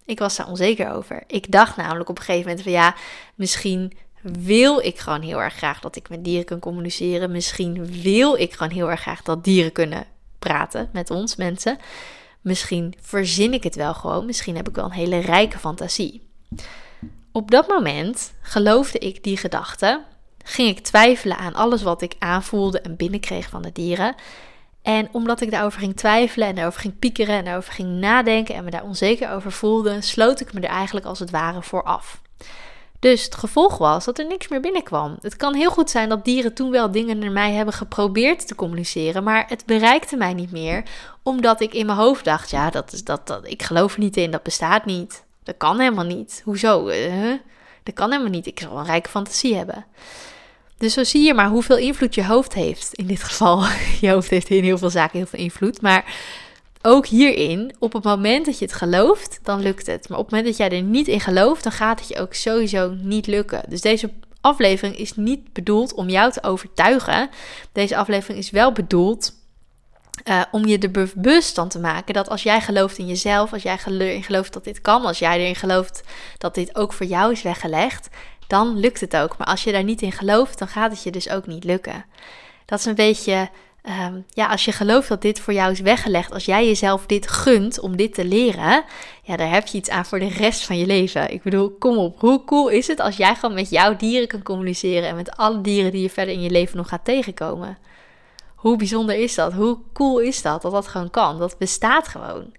Ik 0.04 0.18
was 0.18 0.36
daar 0.36 0.48
onzeker 0.48 0.92
over. 0.92 1.24
Ik 1.26 1.50
dacht 1.50 1.76
namelijk 1.76 2.08
op 2.08 2.18
een 2.18 2.24
gegeven 2.24 2.46
moment 2.46 2.62
van 2.62 2.72
ja, 2.72 2.94
misschien 3.34 3.92
wil 4.22 4.78
ik 4.78 4.98
gewoon 4.98 5.22
heel 5.22 5.42
erg 5.42 5.54
graag 5.54 5.80
dat 5.80 5.96
ik 5.96 6.08
met 6.08 6.24
dieren 6.24 6.44
kan 6.44 6.58
communiceren. 6.58 7.30
Misschien 7.30 8.02
wil 8.02 8.34
ik 8.34 8.52
gewoon 8.52 8.72
heel 8.72 8.90
erg 8.90 9.00
graag 9.00 9.22
dat 9.22 9.44
dieren 9.44 9.72
kunnen 9.72 10.06
praten 10.42 10.88
met 10.92 11.10
ons 11.10 11.36
mensen. 11.36 11.78
Misschien 12.40 12.94
verzin 13.00 13.52
ik 13.52 13.62
het 13.62 13.74
wel 13.74 13.94
gewoon. 13.94 14.26
Misschien 14.26 14.56
heb 14.56 14.68
ik 14.68 14.74
wel 14.74 14.84
een 14.84 14.90
hele 14.90 15.18
rijke 15.18 15.58
fantasie. 15.58 16.28
Op 17.32 17.50
dat 17.50 17.68
moment 17.68 18.32
geloofde 18.42 18.98
ik 18.98 19.24
die 19.24 19.36
gedachte. 19.36 20.02
Ging 20.44 20.68
ik 20.68 20.84
twijfelen 20.84 21.36
aan 21.36 21.54
alles 21.54 21.82
wat 21.82 22.02
ik 22.02 22.14
aanvoelde 22.18 22.80
en 22.80 22.96
binnenkreeg 22.96 23.48
van 23.48 23.62
de 23.62 23.72
dieren. 23.72 24.14
En 24.82 25.08
omdat 25.12 25.40
ik 25.40 25.50
daarover 25.50 25.80
ging 25.80 25.96
twijfelen 25.96 26.48
en 26.48 26.54
daarover 26.54 26.80
ging 26.80 26.98
piekeren 26.98 27.36
en 27.36 27.44
daarover 27.44 27.72
ging 27.72 27.88
nadenken 27.88 28.54
en 28.54 28.64
me 28.64 28.70
daar 28.70 28.82
onzeker 28.82 29.30
over 29.30 29.52
voelde, 29.52 30.00
sloot 30.00 30.40
ik 30.40 30.52
me 30.52 30.60
er 30.60 30.68
eigenlijk 30.68 31.06
als 31.06 31.18
het 31.18 31.30
ware 31.30 31.62
voor 31.62 31.82
af. 31.82 32.20
Dus 33.02 33.24
het 33.24 33.34
gevolg 33.34 33.78
was 33.78 34.04
dat 34.04 34.18
er 34.18 34.26
niks 34.26 34.48
meer 34.48 34.60
binnenkwam. 34.60 35.16
Het 35.20 35.36
kan 35.36 35.54
heel 35.54 35.70
goed 35.70 35.90
zijn 35.90 36.08
dat 36.08 36.24
dieren 36.24 36.54
toen 36.54 36.70
wel 36.70 36.90
dingen 36.90 37.18
naar 37.18 37.30
mij 37.30 37.52
hebben 37.52 37.74
geprobeerd 37.74 38.46
te 38.46 38.54
communiceren, 38.54 39.24
maar 39.24 39.44
het 39.48 39.66
bereikte 39.66 40.16
mij 40.16 40.34
niet 40.34 40.50
meer, 40.50 40.82
omdat 41.22 41.60
ik 41.60 41.74
in 41.74 41.86
mijn 41.86 41.98
hoofd 41.98 42.24
dacht: 42.24 42.50
ja, 42.50 42.70
dat 42.70 42.92
is 42.92 43.04
dat, 43.04 43.26
dat 43.26 43.48
ik 43.48 43.62
geloof 43.62 43.94
er 43.94 44.00
niet 44.00 44.16
in, 44.16 44.30
dat 44.30 44.42
bestaat 44.42 44.84
niet. 44.84 45.24
Dat 45.42 45.56
kan 45.56 45.80
helemaal 45.80 46.04
niet. 46.04 46.42
Hoezo? 46.44 46.88
Uh, 46.88 47.32
dat 47.82 47.94
kan 47.94 48.10
helemaal 48.10 48.32
niet. 48.32 48.46
Ik 48.46 48.60
zal 48.60 48.78
een 48.78 48.84
rijke 48.84 49.08
fantasie 49.08 49.56
hebben. 49.56 49.86
Dus 50.78 50.92
zo 50.92 51.04
zie 51.04 51.22
je 51.22 51.34
maar 51.34 51.48
hoeveel 51.48 51.78
invloed 51.78 52.14
je 52.14 52.24
hoofd 52.24 52.54
heeft. 52.54 52.92
In 52.92 53.06
dit 53.06 53.22
geval, 53.22 53.64
je 54.00 54.10
hoofd 54.10 54.30
heeft 54.30 54.48
in 54.48 54.64
heel 54.64 54.78
veel 54.78 54.90
zaken 54.90 55.18
heel 55.18 55.26
veel 55.26 55.38
invloed. 55.38 55.80
Maar 55.80 56.04
ook 56.82 57.06
hierin, 57.06 57.74
op 57.78 57.92
het 57.92 58.04
moment 58.04 58.46
dat 58.46 58.58
je 58.58 58.64
het 58.64 58.74
gelooft, 58.74 59.40
dan 59.42 59.60
lukt 59.60 59.86
het. 59.86 60.08
Maar 60.08 60.18
op 60.18 60.24
het 60.24 60.34
moment 60.34 60.56
dat 60.56 60.68
jij 60.68 60.78
er 60.78 60.84
niet 60.84 61.08
in 61.08 61.20
gelooft, 61.20 61.62
dan 61.62 61.72
gaat 61.72 62.00
het 62.00 62.08
je 62.08 62.18
ook 62.18 62.34
sowieso 62.34 62.94
niet 63.00 63.26
lukken. 63.26 63.62
Dus 63.68 63.80
deze 63.80 64.10
aflevering 64.40 64.96
is 64.96 65.16
niet 65.16 65.52
bedoeld 65.52 65.94
om 65.94 66.08
jou 66.08 66.32
te 66.32 66.42
overtuigen. 66.42 67.30
Deze 67.72 67.96
aflevering 67.96 68.38
is 68.38 68.50
wel 68.50 68.72
bedoeld 68.72 69.32
uh, 70.24 70.42
om 70.50 70.66
je 70.66 70.78
er 70.78 70.90
bewust 70.90 71.54
van 71.54 71.68
te 71.68 71.78
maken 71.78 72.14
dat 72.14 72.28
als 72.28 72.42
jij 72.42 72.60
gelooft 72.60 72.98
in 72.98 73.06
jezelf, 73.06 73.52
als 73.52 73.62
jij 73.62 73.78
erin 73.86 74.22
gelooft 74.22 74.52
dat 74.52 74.64
dit 74.64 74.80
kan, 74.80 75.04
als 75.04 75.18
jij 75.18 75.38
erin 75.38 75.56
gelooft 75.56 76.02
dat 76.38 76.54
dit 76.54 76.76
ook 76.76 76.92
voor 76.92 77.06
jou 77.06 77.32
is 77.32 77.42
weggelegd, 77.42 78.08
dan 78.46 78.76
lukt 78.78 79.00
het 79.00 79.16
ook. 79.16 79.36
Maar 79.36 79.46
als 79.46 79.64
je 79.64 79.72
daar 79.72 79.84
niet 79.84 80.02
in 80.02 80.12
gelooft, 80.12 80.58
dan 80.58 80.68
gaat 80.68 80.90
het 80.90 81.02
je 81.02 81.10
dus 81.10 81.28
ook 81.28 81.46
niet 81.46 81.64
lukken. 81.64 82.04
Dat 82.64 82.78
is 82.78 82.84
een 82.84 82.94
beetje 82.94 83.48
Ehm, 83.82 84.20
ja, 84.28 84.46
als 84.46 84.64
je 84.64 84.72
gelooft 84.72 85.08
dat 85.08 85.22
dit 85.22 85.40
voor 85.40 85.52
jou 85.52 85.72
is 85.72 85.80
weggelegd, 85.80 86.32
als 86.32 86.44
jij 86.44 86.66
jezelf 86.66 87.06
dit 87.06 87.28
gunt 87.28 87.80
om 87.80 87.96
dit 87.96 88.14
te 88.14 88.24
leren, 88.24 88.84
ja, 89.22 89.36
daar 89.36 89.50
heb 89.50 89.66
je 89.66 89.78
iets 89.78 89.90
aan 89.90 90.04
voor 90.04 90.18
de 90.18 90.28
rest 90.28 90.64
van 90.64 90.78
je 90.78 90.86
leven. 90.86 91.30
Ik 91.30 91.42
bedoel, 91.42 91.70
kom 91.70 91.96
op, 91.96 92.20
hoe 92.20 92.44
cool 92.44 92.68
is 92.68 92.86
het 92.86 93.00
als 93.00 93.16
jij 93.16 93.34
gewoon 93.34 93.54
met 93.54 93.70
jouw 93.70 93.96
dieren 93.96 94.28
kan 94.28 94.42
communiceren 94.42 95.08
en 95.08 95.16
met 95.16 95.36
alle 95.36 95.60
dieren 95.60 95.90
die 95.90 96.02
je 96.02 96.10
verder 96.10 96.34
in 96.34 96.42
je 96.42 96.50
leven 96.50 96.76
nog 96.76 96.88
gaat 96.88 97.04
tegenkomen? 97.04 97.78
Hoe 98.54 98.76
bijzonder 98.76 99.16
is 99.16 99.34
dat? 99.34 99.52
Hoe 99.52 99.78
cool 99.92 100.18
is 100.18 100.42
dat 100.42 100.62
dat 100.62 100.72
dat 100.72 100.88
gewoon 100.88 101.10
kan? 101.10 101.38
Dat 101.38 101.58
bestaat 101.58 102.08
gewoon. 102.08 102.52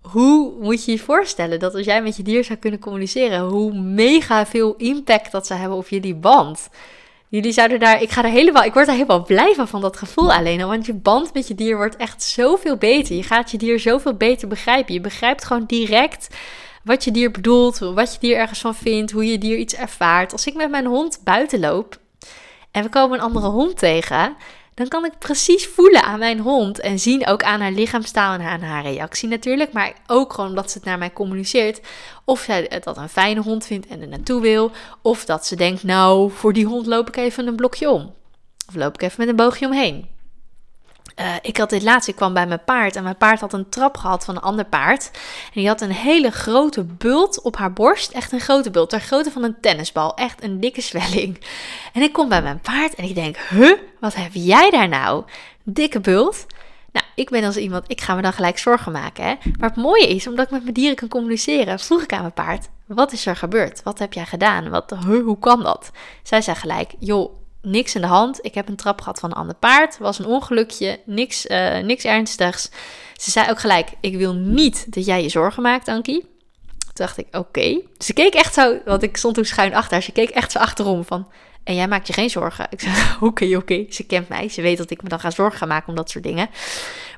Hoe 0.00 0.52
moet 0.60 0.84
je 0.84 0.92
je 0.92 0.98
voorstellen 0.98 1.58
dat 1.58 1.74
als 1.74 1.84
jij 1.84 2.02
met 2.02 2.16
je 2.16 2.22
dier 2.22 2.44
zou 2.44 2.58
kunnen 2.58 2.80
communiceren, 2.80 3.40
hoe 3.40 3.72
mega 3.74 4.46
veel 4.46 4.74
impact 4.76 5.32
dat 5.32 5.46
zou 5.46 5.60
hebben 5.60 5.78
op 5.78 5.88
jullie 5.88 6.14
band? 6.14 6.68
Jullie 7.32 7.52
zouden 7.52 7.80
daar, 7.80 8.02
ik 8.02 8.10
ga 8.10 8.24
er 8.24 8.30
helemaal, 8.30 8.62
ik 8.62 8.72
word 8.72 8.86
er 8.86 8.92
helemaal 8.92 9.22
blij 9.22 9.54
van, 9.54 9.68
van 9.68 9.80
dat 9.80 9.96
gevoel 9.96 10.32
alleen 10.32 10.62
al. 10.62 10.68
Want 10.68 10.86
je 10.86 10.94
band 10.94 11.34
met 11.34 11.48
je 11.48 11.54
dier 11.54 11.76
wordt 11.76 11.96
echt 11.96 12.22
zoveel 12.22 12.76
beter. 12.76 13.16
Je 13.16 13.22
gaat 13.22 13.50
je 13.50 13.58
dier 13.58 13.80
zoveel 13.80 14.14
beter 14.14 14.48
begrijpen. 14.48 14.94
Je 14.94 15.00
begrijpt 15.00 15.44
gewoon 15.44 15.64
direct 15.66 16.28
wat 16.84 17.04
je 17.04 17.10
dier 17.10 17.30
bedoelt, 17.30 17.78
wat 17.78 18.12
je 18.12 18.18
dier 18.20 18.36
ergens 18.36 18.60
van 18.60 18.74
vindt, 18.74 19.12
hoe 19.12 19.26
je 19.26 19.38
dier 19.38 19.56
iets 19.56 19.74
ervaart. 19.74 20.32
Als 20.32 20.46
ik 20.46 20.54
met 20.54 20.70
mijn 20.70 20.86
hond 20.86 21.20
buiten 21.24 21.60
loop 21.60 21.98
en 22.70 22.82
we 22.82 22.88
komen 22.88 23.18
een 23.18 23.24
andere 23.24 23.48
hond 23.48 23.78
tegen, 23.78 24.36
dan 24.74 24.88
kan 24.88 25.04
ik 25.04 25.18
precies 25.18 25.66
voelen 25.66 26.02
aan 26.02 26.18
mijn 26.18 26.38
hond 26.38 26.80
en 26.80 26.98
zien 26.98 27.26
ook 27.26 27.42
aan 27.42 27.60
haar 27.60 27.72
lichaamstaal 27.72 28.34
en 28.34 28.40
aan 28.40 28.60
haar 28.60 28.82
reactie 28.82 29.28
natuurlijk, 29.28 29.72
maar 29.72 29.92
ook 30.06 30.32
gewoon 30.32 30.50
omdat 30.50 30.70
ze 30.70 30.78
het 30.78 30.86
naar 30.86 30.98
mij 30.98 31.12
communiceert, 31.12 31.80
of 32.24 32.40
zij 32.40 32.80
dat 32.84 32.96
een 32.96 33.08
fijne 33.08 33.40
hond 33.40 33.66
vindt 33.66 33.86
en 33.86 34.00
er 34.00 34.08
naartoe 34.08 34.40
wil, 34.40 34.70
of 35.02 35.24
dat 35.24 35.46
ze 35.46 35.56
denkt, 35.56 35.82
nou, 35.82 36.30
voor 36.30 36.52
die 36.52 36.66
hond 36.66 36.86
loop 36.86 37.08
ik 37.08 37.16
even 37.16 37.46
een 37.46 37.56
blokje 37.56 37.90
om, 37.90 38.14
of 38.68 38.74
loop 38.74 38.94
ik 38.94 39.02
even 39.02 39.16
met 39.18 39.28
een 39.28 39.36
boogje 39.36 39.66
omheen. 39.66 40.08
Uh, 41.22 41.34
ik 41.42 41.56
had 41.56 41.70
dit 41.70 41.82
laatst, 41.82 42.08
ik 42.08 42.16
kwam 42.16 42.34
bij 42.34 42.46
mijn 42.46 42.64
paard 42.64 42.96
en 42.96 43.02
mijn 43.02 43.16
paard 43.16 43.40
had 43.40 43.52
een 43.52 43.68
trap 43.68 43.96
gehad 43.96 44.24
van 44.24 44.36
een 44.36 44.42
ander 44.42 44.64
paard. 44.64 45.10
En 45.44 45.60
die 45.60 45.68
had 45.68 45.80
een 45.80 45.92
hele 45.92 46.30
grote 46.30 46.84
bult 46.84 47.40
op 47.40 47.56
haar 47.56 47.72
borst, 47.72 48.10
echt 48.10 48.32
een 48.32 48.40
grote 48.40 48.70
bult, 48.70 48.90
ter 48.90 49.00
grootte 49.00 49.30
van 49.30 49.42
een 49.42 49.56
tennisbal, 49.60 50.14
echt 50.14 50.42
een 50.42 50.60
dikke 50.60 50.80
zwelling. 50.80 51.44
En 51.92 52.02
ik 52.02 52.12
kom 52.12 52.28
bij 52.28 52.42
mijn 52.42 52.60
paard 52.60 52.94
en 52.94 53.04
ik 53.04 53.14
denk, 53.14 53.36
huh, 53.36 53.78
wat 54.00 54.14
heb 54.14 54.30
jij 54.32 54.70
daar 54.70 54.88
nou? 54.88 55.24
Dikke 55.62 56.00
bult. 56.00 56.46
Nou, 56.92 57.06
ik 57.14 57.30
ben 57.30 57.44
als 57.44 57.56
iemand, 57.56 57.84
ik 57.86 58.00
ga 58.00 58.14
me 58.14 58.22
dan 58.22 58.32
gelijk 58.32 58.58
zorgen 58.58 58.92
maken. 58.92 59.24
Hè? 59.24 59.34
Maar 59.58 59.68
het 59.68 59.78
mooie 59.78 60.08
is, 60.08 60.26
omdat 60.26 60.44
ik 60.44 60.50
met 60.50 60.62
mijn 60.62 60.74
dieren 60.74 60.96
kan 60.96 61.08
communiceren, 61.08 61.78
vroeg 61.78 62.02
ik 62.02 62.12
aan 62.12 62.20
mijn 62.20 62.32
paard: 62.32 62.68
wat 62.86 63.12
is 63.12 63.26
er 63.26 63.36
gebeurd? 63.36 63.82
Wat 63.82 63.98
heb 63.98 64.12
jij 64.12 64.26
gedaan? 64.26 64.70
Wat, 64.70 64.94
hoe 65.06 65.38
kan 65.38 65.62
dat? 65.62 65.90
Zij 66.22 66.40
zei 66.40 66.56
gelijk: 66.56 66.94
joh, 66.98 67.32
niks 67.62 67.94
in 67.94 68.00
de 68.00 68.06
hand. 68.06 68.38
Ik 68.42 68.54
heb 68.54 68.68
een 68.68 68.76
trap 68.76 69.00
gehad 69.00 69.20
van 69.20 69.30
een 69.30 69.36
ander 69.36 69.54
paard. 69.54 69.98
Was 69.98 70.18
een 70.18 70.26
ongelukje, 70.26 71.00
niks, 71.04 71.46
uh, 71.46 71.78
niks 71.78 72.04
ernstigs. 72.04 72.70
Ze 73.14 73.30
zei 73.30 73.50
ook 73.50 73.60
gelijk: 73.60 73.88
ik 74.00 74.16
wil 74.16 74.34
niet 74.34 74.92
dat 74.94 75.04
jij 75.04 75.22
je 75.22 75.28
zorgen 75.28 75.62
maakt, 75.62 75.88
Ankie. 75.88 76.20
Toen 76.78 77.06
dacht 77.06 77.18
ik, 77.18 77.26
oké. 77.30 77.80
Dus 77.96 78.06
ze 78.06 78.12
keek 78.12 78.34
echt 78.34 78.54
zo, 78.54 78.78
want 78.84 79.02
ik 79.02 79.16
stond 79.16 79.34
toen 79.34 79.44
schuin 79.44 79.74
achter 79.74 79.92
haar. 79.92 80.02
Ze 80.02 80.12
keek 80.12 80.30
echt 80.30 80.52
zo 80.52 80.58
achterom 80.58 81.04
van, 81.04 81.26
en 81.64 81.74
jij 81.74 81.88
maakt 81.88 82.06
je 82.06 82.12
geen 82.12 82.30
zorgen. 82.30 82.66
Ik 82.70 82.80
zei, 82.80 82.94
oké, 83.20 83.56
oké. 83.56 83.86
Ze 83.88 84.06
kent 84.06 84.28
mij. 84.28 84.48
Ze 84.48 84.62
weet 84.62 84.78
dat 84.78 84.90
ik 84.90 85.02
me 85.02 85.08
dan 85.08 85.20
ga 85.20 85.30
zorgen 85.30 85.58
gaan 85.58 85.68
maken 85.68 85.88
om 85.88 85.94
dat 85.94 86.10
soort 86.10 86.24
dingen. 86.24 86.48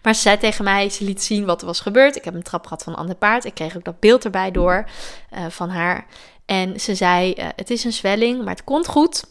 Maar 0.02 0.14
ze 0.14 0.20
zei 0.20 0.38
tegen 0.38 0.64
mij, 0.64 0.88
ze 0.88 1.04
liet 1.04 1.22
zien 1.22 1.44
wat 1.44 1.60
er 1.60 1.66
was 1.66 1.80
gebeurd. 1.80 2.16
Ik 2.16 2.24
heb 2.24 2.34
een 2.34 2.42
trap 2.42 2.62
gehad 2.62 2.82
van 2.82 2.92
een 2.92 2.98
ander 2.98 3.16
paard. 3.16 3.44
Ik 3.44 3.54
kreeg 3.54 3.76
ook 3.76 3.84
dat 3.84 4.00
beeld 4.00 4.24
erbij 4.24 4.50
door 4.50 4.88
uh, 5.34 5.46
van 5.48 5.70
haar. 5.70 6.06
En 6.46 6.80
ze 6.80 6.94
zei, 6.94 7.34
uh, 7.38 7.46
het 7.56 7.70
is 7.70 7.84
een 7.84 7.92
zwelling, 7.92 8.38
maar 8.38 8.54
het 8.54 8.64
komt 8.64 8.86
goed. 8.86 9.24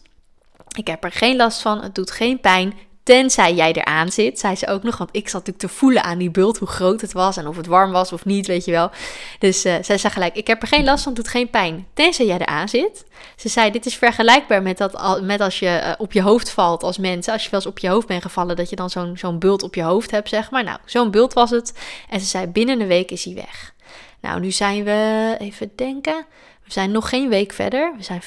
Ik 0.73 0.87
heb 0.87 1.03
er 1.03 1.11
geen 1.11 1.35
last 1.35 1.61
van. 1.61 1.81
Het 1.81 1.95
doet 1.95 2.11
geen 2.11 2.39
pijn. 2.39 2.73
Tenzij 3.03 3.53
jij 3.53 3.73
eraan 3.73 4.11
zit, 4.11 4.39
zei 4.39 4.55
ze 4.55 4.67
ook 4.67 4.83
nog. 4.83 4.97
Want 4.97 5.09
ik 5.13 5.29
zat 5.29 5.45
natuurlijk 5.45 5.59
te 5.59 5.79
voelen 5.79 6.03
aan 6.03 6.17
die 6.17 6.31
bult 6.31 6.57
hoe 6.57 6.67
groot 6.67 7.01
het 7.01 7.13
was 7.13 7.37
en 7.37 7.47
of 7.47 7.57
het 7.57 7.65
warm 7.65 7.91
was 7.91 8.11
of 8.11 8.25
niet, 8.25 8.47
weet 8.47 8.65
je 8.65 8.71
wel. 8.71 8.91
Dus 9.39 9.65
uh, 9.65 9.75
zij 9.81 9.97
zei 9.97 10.13
gelijk: 10.13 10.35
Ik 10.35 10.47
heb 10.47 10.61
er 10.61 10.67
geen 10.67 10.83
last 10.83 11.03
van, 11.03 11.13
het 11.13 11.23
doet 11.23 11.31
geen 11.31 11.49
pijn. 11.49 11.87
Tenzij 11.93 12.25
jij 12.25 12.37
eraan 12.37 12.69
zit. 12.69 13.05
Ze 13.35 13.49
zei: 13.49 13.71
Dit 13.71 13.85
is 13.85 13.95
vergelijkbaar 13.95 14.61
met, 14.61 14.77
dat, 14.77 15.21
met 15.21 15.41
als 15.41 15.59
je 15.59 15.81
uh, 15.83 15.91
op 15.97 16.11
je 16.11 16.21
hoofd 16.21 16.49
valt 16.49 16.83
als 16.83 16.97
mens. 16.97 17.27
Als 17.27 17.43
je 17.43 17.49
wel 17.49 17.59
eens 17.59 17.69
op 17.69 17.79
je 17.79 17.89
hoofd 17.89 18.07
bent 18.07 18.21
gevallen, 18.21 18.55
dat 18.55 18.69
je 18.69 18.75
dan 18.75 18.89
zo'n 18.89 19.17
zo'n 19.17 19.39
bult 19.39 19.63
op 19.63 19.75
je 19.75 19.83
hoofd 19.83 20.11
hebt, 20.11 20.29
zeg 20.29 20.51
maar. 20.51 20.63
Nou, 20.63 20.77
zo'n 20.85 21.11
bult 21.11 21.33
was 21.33 21.49
het. 21.49 21.73
En 22.09 22.19
ze 22.19 22.25
zei: 22.25 22.47
Binnen 22.47 22.81
een 22.81 22.87
week 22.87 23.11
is 23.11 23.23
hij 23.23 23.33
weg. 23.33 23.73
Nou, 24.21 24.39
nu 24.39 24.51
zijn 24.51 24.83
we, 24.83 25.35
even 25.39 25.71
denken. 25.75 26.25
We 26.63 26.71
zijn 26.71 26.91
nog 26.91 27.09
geen 27.09 27.29
week 27.29 27.53
verder. 27.53 27.93
We 27.97 28.03
zijn 28.03 28.21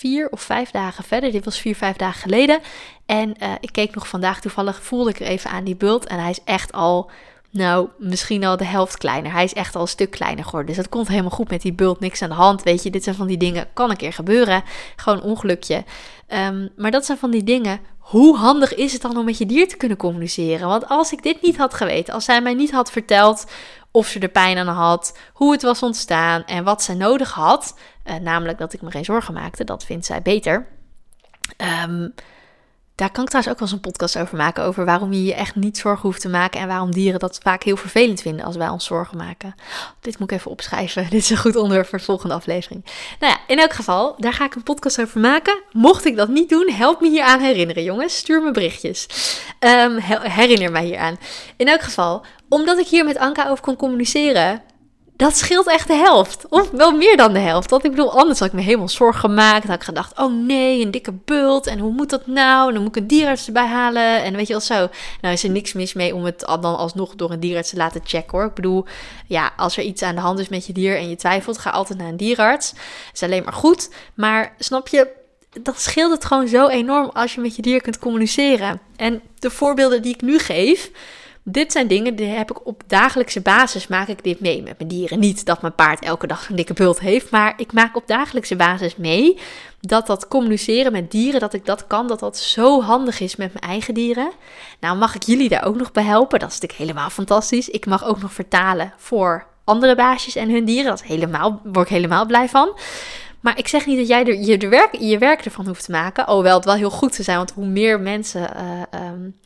vier 0.00 0.28
of 0.30 0.40
vijf 0.40 0.70
dagen 0.70 1.04
verder. 1.04 1.32
Dit 1.32 1.44
was 1.44 1.60
vier, 1.60 1.76
vijf 1.76 1.96
dagen 1.96 2.20
geleden. 2.20 2.60
En 3.06 3.34
uh, 3.42 3.52
ik 3.60 3.72
keek 3.72 3.94
nog 3.94 4.08
vandaag 4.08 4.40
toevallig, 4.40 4.82
voelde 4.82 5.10
ik 5.10 5.20
er 5.20 5.26
even 5.26 5.50
aan 5.50 5.64
die 5.64 5.76
bult. 5.76 6.06
En 6.06 6.18
hij 6.18 6.30
is 6.30 6.44
echt 6.44 6.72
al, 6.72 7.10
nou, 7.50 7.88
misschien 7.98 8.44
al 8.44 8.56
de 8.56 8.64
helft 8.64 8.98
kleiner. 8.98 9.32
Hij 9.32 9.44
is 9.44 9.54
echt 9.54 9.74
al 9.74 9.80
een 9.80 9.88
stuk 9.88 10.10
kleiner 10.10 10.44
geworden. 10.44 10.66
Dus 10.66 10.76
dat 10.76 10.88
komt 10.88 11.08
helemaal 11.08 11.30
goed 11.30 11.50
met 11.50 11.62
die 11.62 11.72
bult. 11.72 12.00
Niks 12.00 12.22
aan 12.22 12.28
de 12.28 12.34
hand. 12.34 12.62
Weet 12.62 12.82
je, 12.82 12.90
dit 12.90 13.04
zijn 13.04 13.14
van 13.14 13.26
die 13.26 13.36
dingen, 13.36 13.68
kan 13.72 13.90
een 13.90 13.96
keer 13.96 14.12
gebeuren. 14.12 14.62
Gewoon 14.96 15.22
ongelukje. 15.22 15.84
Um, 16.28 16.68
maar 16.76 16.90
dat 16.90 17.06
zijn 17.06 17.18
van 17.18 17.30
die 17.30 17.44
dingen. 17.44 17.80
Hoe 17.98 18.36
handig 18.36 18.74
is 18.74 18.92
het 18.92 19.02
dan 19.02 19.16
om 19.16 19.24
met 19.24 19.38
je 19.38 19.46
dier 19.46 19.68
te 19.68 19.76
kunnen 19.76 19.96
communiceren? 19.96 20.68
Want 20.68 20.88
als 20.88 21.12
ik 21.12 21.22
dit 21.22 21.42
niet 21.42 21.56
had 21.56 21.74
geweten, 21.74 22.14
als 22.14 22.24
zij 22.24 22.42
mij 22.42 22.54
niet 22.54 22.70
had 22.70 22.90
verteld 22.90 23.46
of 23.90 24.06
ze 24.06 24.18
er 24.18 24.28
pijn 24.28 24.58
aan 24.58 24.66
had, 24.66 25.18
hoe 25.32 25.52
het 25.52 25.62
was 25.62 25.82
ontstaan 25.82 26.44
en 26.44 26.64
wat 26.64 26.82
zij 26.82 26.94
nodig 26.94 27.32
had, 27.32 27.78
uh, 28.04 28.14
namelijk 28.14 28.58
dat 28.58 28.72
ik 28.72 28.82
me 28.82 28.90
geen 28.90 29.04
zorgen 29.04 29.34
maakte, 29.34 29.64
dat 29.64 29.84
vindt 29.84 30.06
zij 30.06 30.22
beter. 30.22 30.66
Um, 31.86 32.14
daar 33.00 33.10
kan 33.10 33.22
ik 33.24 33.28
trouwens 33.28 33.54
ook 33.54 33.60
wel 33.60 33.68
eens 33.68 33.76
een 33.76 33.92
podcast 33.92 34.18
over 34.18 34.36
maken. 34.36 34.64
Over 34.64 34.84
waarom 34.84 35.12
je 35.12 35.24
je 35.24 35.34
echt 35.34 35.54
niet 35.54 35.78
zorgen 35.78 36.02
hoeft 36.02 36.20
te 36.20 36.28
maken. 36.28 36.60
En 36.60 36.68
waarom 36.68 36.92
dieren 36.92 37.20
dat 37.20 37.38
vaak 37.42 37.62
heel 37.62 37.76
vervelend 37.76 38.20
vinden 38.20 38.44
als 38.44 38.56
wij 38.56 38.68
ons 38.68 38.84
zorgen 38.84 39.16
maken. 39.16 39.54
Dit 40.00 40.18
moet 40.18 40.30
ik 40.30 40.38
even 40.38 40.50
opschrijven. 40.50 41.02
Dit 41.10 41.20
is 41.20 41.30
een 41.30 41.36
goed 41.36 41.56
onderwerp 41.56 41.86
voor 41.88 41.98
de 41.98 42.04
volgende 42.04 42.34
aflevering. 42.34 42.84
Nou 43.20 43.32
ja, 43.32 43.38
in 43.46 43.58
elk 43.58 43.72
geval, 43.72 44.14
daar 44.18 44.32
ga 44.32 44.44
ik 44.44 44.54
een 44.54 44.62
podcast 44.62 45.00
over 45.00 45.20
maken. 45.20 45.62
Mocht 45.72 46.04
ik 46.04 46.16
dat 46.16 46.28
niet 46.28 46.48
doen, 46.48 46.70
help 46.70 47.00
me 47.00 47.08
hier 47.08 47.22
aan 47.24 47.40
herinneren, 47.40 47.82
jongens. 47.82 48.16
Stuur 48.16 48.42
me 48.42 48.50
berichtjes. 48.50 49.06
Um, 49.60 49.98
herinner 50.22 50.70
mij 50.70 50.84
hier 50.84 50.98
aan. 50.98 51.18
In 51.56 51.68
elk 51.68 51.82
geval, 51.82 52.24
omdat 52.48 52.78
ik 52.78 52.86
hier 52.86 53.04
met 53.04 53.18
Anka 53.18 53.48
over 53.48 53.64
kon 53.64 53.76
communiceren, 53.76 54.62
dat 55.20 55.36
scheelt 55.36 55.66
echt 55.66 55.86
de 55.86 55.94
helft. 55.94 56.46
Of 56.48 56.70
wel 56.70 56.92
meer 56.92 57.16
dan 57.16 57.32
de 57.32 57.38
helft. 57.38 57.70
Want 57.70 57.84
ik 57.84 57.90
bedoel, 57.90 58.18
anders 58.18 58.38
had 58.38 58.48
ik 58.48 58.54
me 58.54 58.60
helemaal 58.60 58.88
zorgen 58.88 59.20
gemaakt. 59.20 59.66
Had 59.66 59.76
ik 59.76 59.82
gedacht, 59.82 60.18
oh 60.18 60.32
nee, 60.32 60.84
een 60.84 60.90
dikke 60.90 61.12
bult. 61.12 61.66
En 61.66 61.78
hoe 61.78 61.92
moet 61.92 62.10
dat 62.10 62.26
nou? 62.26 62.68
En 62.68 62.74
dan 62.74 62.82
moet 62.82 62.96
ik 62.96 63.02
een 63.02 63.08
dierarts 63.08 63.46
erbij 63.46 63.66
halen. 63.66 64.22
En 64.22 64.36
weet 64.36 64.46
je 64.46 64.52
wel 64.52 64.62
zo. 64.62 64.88
Nou 65.20 65.34
is 65.34 65.42
er 65.42 65.50
niks 65.50 65.72
mis 65.72 65.92
mee 65.92 66.14
om 66.14 66.24
het 66.24 66.38
dan 66.38 66.76
alsnog 66.76 67.14
door 67.14 67.30
een 67.30 67.40
dierarts 67.40 67.70
te 67.70 67.76
laten 67.76 68.00
checken 68.04 68.38
hoor. 68.38 68.46
Ik 68.46 68.54
bedoel, 68.54 68.84
ja, 69.26 69.52
als 69.56 69.76
er 69.76 69.82
iets 69.82 70.02
aan 70.02 70.14
de 70.14 70.20
hand 70.20 70.38
is 70.38 70.48
met 70.48 70.66
je 70.66 70.72
dier 70.72 70.96
en 70.96 71.08
je 71.08 71.16
twijfelt, 71.16 71.58
ga 71.58 71.70
altijd 71.70 71.98
naar 71.98 72.08
een 72.08 72.16
dierarts. 72.16 72.72
Is 73.12 73.22
alleen 73.22 73.44
maar 73.44 73.52
goed. 73.52 73.90
Maar 74.14 74.54
snap 74.58 74.88
je, 74.88 75.08
dat 75.62 75.80
scheelt 75.80 76.12
het 76.12 76.24
gewoon 76.24 76.48
zo 76.48 76.68
enorm 76.68 77.10
als 77.12 77.34
je 77.34 77.40
met 77.40 77.56
je 77.56 77.62
dier 77.62 77.82
kunt 77.82 77.98
communiceren. 77.98 78.80
En 78.96 79.22
de 79.38 79.50
voorbeelden 79.50 80.02
die 80.02 80.14
ik 80.14 80.22
nu 80.22 80.38
geef 80.38 80.90
dit 81.44 81.72
zijn 81.72 81.86
dingen 81.86 82.16
die 82.16 82.26
heb 82.26 82.50
ik 82.50 82.66
op 82.66 82.82
dagelijkse 82.86 83.40
basis 83.40 83.86
maak 83.86 84.08
ik 84.08 84.24
dit 84.24 84.40
mee 84.40 84.62
met 84.62 84.78
mijn 84.78 84.88
dieren. 84.88 85.18
Niet 85.18 85.44
dat 85.44 85.62
mijn 85.62 85.74
paard 85.74 86.04
elke 86.04 86.26
dag 86.26 86.48
een 86.48 86.56
dikke 86.56 86.72
bult 86.72 87.00
heeft, 87.00 87.30
maar 87.30 87.54
ik 87.56 87.72
maak 87.72 87.96
op 87.96 88.06
dagelijkse 88.06 88.56
basis 88.56 88.96
mee 88.96 89.38
dat 89.80 90.06
dat 90.06 90.28
communiceren 90.28 90.92
met 90.92 91.10
dieren, 91.10 91.40
dat 91.40 91.54
ik 91.54 91.66
dat 91.66 91.86
kan, 91.86 92.06
dat 92.06 92.20
dat 92.20 92.38
zo 92.38 92.82
handig 92.82 93.20
is 93.20 93.36
met 93.36 93.52
mijn 93.52 93.64
eigen 93.64 93.94
dieren. 93.94 94.30
Nou 94.80 94.96
mag 94.96 95.14
ik 95.14 95.22
jullie 95.22 95.48
daar 95.48 95.64
ook 95.64 95.76
nog 95.76 95.92
bij 95.92 96.04
helpen, 96.04 96.38
dat 96.38 96.48
is 96.48 96.60
natuurlijk 96.60 96.88
helemaal 96.88 97.10
fantastisch. 97.10 97.68
Ik 97.68 97.86
mag 97.86 98.04
ook 98.04 98.20
nog 98.20 98.32
vertalen 98.32 98.92
voor 98.96 99.46
andere 99.64 99.94
baasjes 99.94 100.36
en 100.36 100.50
hun 100.50 100.64
dieren, 100.64 100.90
dat 100.90 101.02
helemaal, 101.02 101.60
word 101.64 101.86
ik 101.86 101.92
helemaal 101.92 102.26
blij 102.26 102.48
van. 102.48 102.78
Maar 103.40 103.58
ik 103.58 103.68
zeg 103.68 103.86
niet 103.86 103.98
dat 103.98 104.08
jij 104.08 104.24
er, 104.26 104.38
je, 104.38 104.68
werk, 104.68 104.96
je 104.98 105.18
werk 105.18 105.44
ervan 105.44 105.66
hoeft 105.66 105.84
te 105.84 105.90
maken. 105.90 106.26
Alhoewel 106.26 106.56
het 106.56 106.64
wel 106.64 106.74
heel 106.74 106.90
goed 106.90 107.12
te 107.12 107.22
zijn, 107.22 107.36
want 107.36 107.50
hoe 107.50 107.66
meer 107.66 108.00
mensen 108.00 108.50
uh, 108.92 109.00
um, 109.08 109.36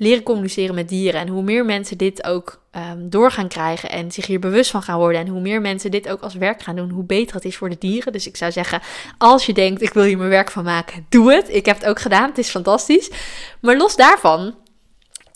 leren 0.00 0.22
communiceren 0.22 0.74
met 0.74 0.88
dieren. 0.88 1.20
En 1.20 1.28
hoe 1.28 1.42
meer 1.42 1.64
mensen 1.64 1.98
dit 1.98 2.24
ook 2.24 2.60
um, 2.76 3.10
door 3.10 3.30
gaan 3.30 3.48
krijgen 3.48 3.90
en 3.90 4.12
zich 4.12 4.26
hier 4.26 4.38
bewust 4.38 4.70
van 4.70 4.82
gaan 4.82 4.98
worden. 4.98 5.20
En 5.20 5.28
hoe 5.28 5.40
meer 5.40 5.60
mensen 5.60 5.90
dit 5.90 6.08
ook 6.08 6.20
als 6.20 6.34
werk 6.34 6.62
gaan 6.62 6.76
doen, 6.76 6.90
hoe 6.90 7.04
beter 7.04 7.34
het 7.34 7.44
is 7.44 7.56
voor 7.56 7.68
de 7.68 7.76
dieren. 7.78 8.12
Dus 8.12 8.26
ik 8.26 8.36
zou 8.36 8.52
zeggen, 8.52 8.80
als 9.18 9.46
je 9.46 9.52
denkt, 9.52 9.82
ik 9.82 9.92
wil 9.92 10.02
hier 10.02 10.18
mijn 10.18 10.30
werk 10.30 10.50
van 10.50 10.64
maken, 10.64 11.06
doe 11.08 11.32
het. 11.32 11.48
Ik 11.48 11.66
heb 11.66 11.76
het 11.76 11.86
ook 11.86 12.00
gedaan, 12.00 12.28
het 12.28 12.38
is 12.38 12.48
fantastisch. 12.48 13.10
Maar 13.60 13.76
los 13.76 13.96
daarvan, 13.96 14.54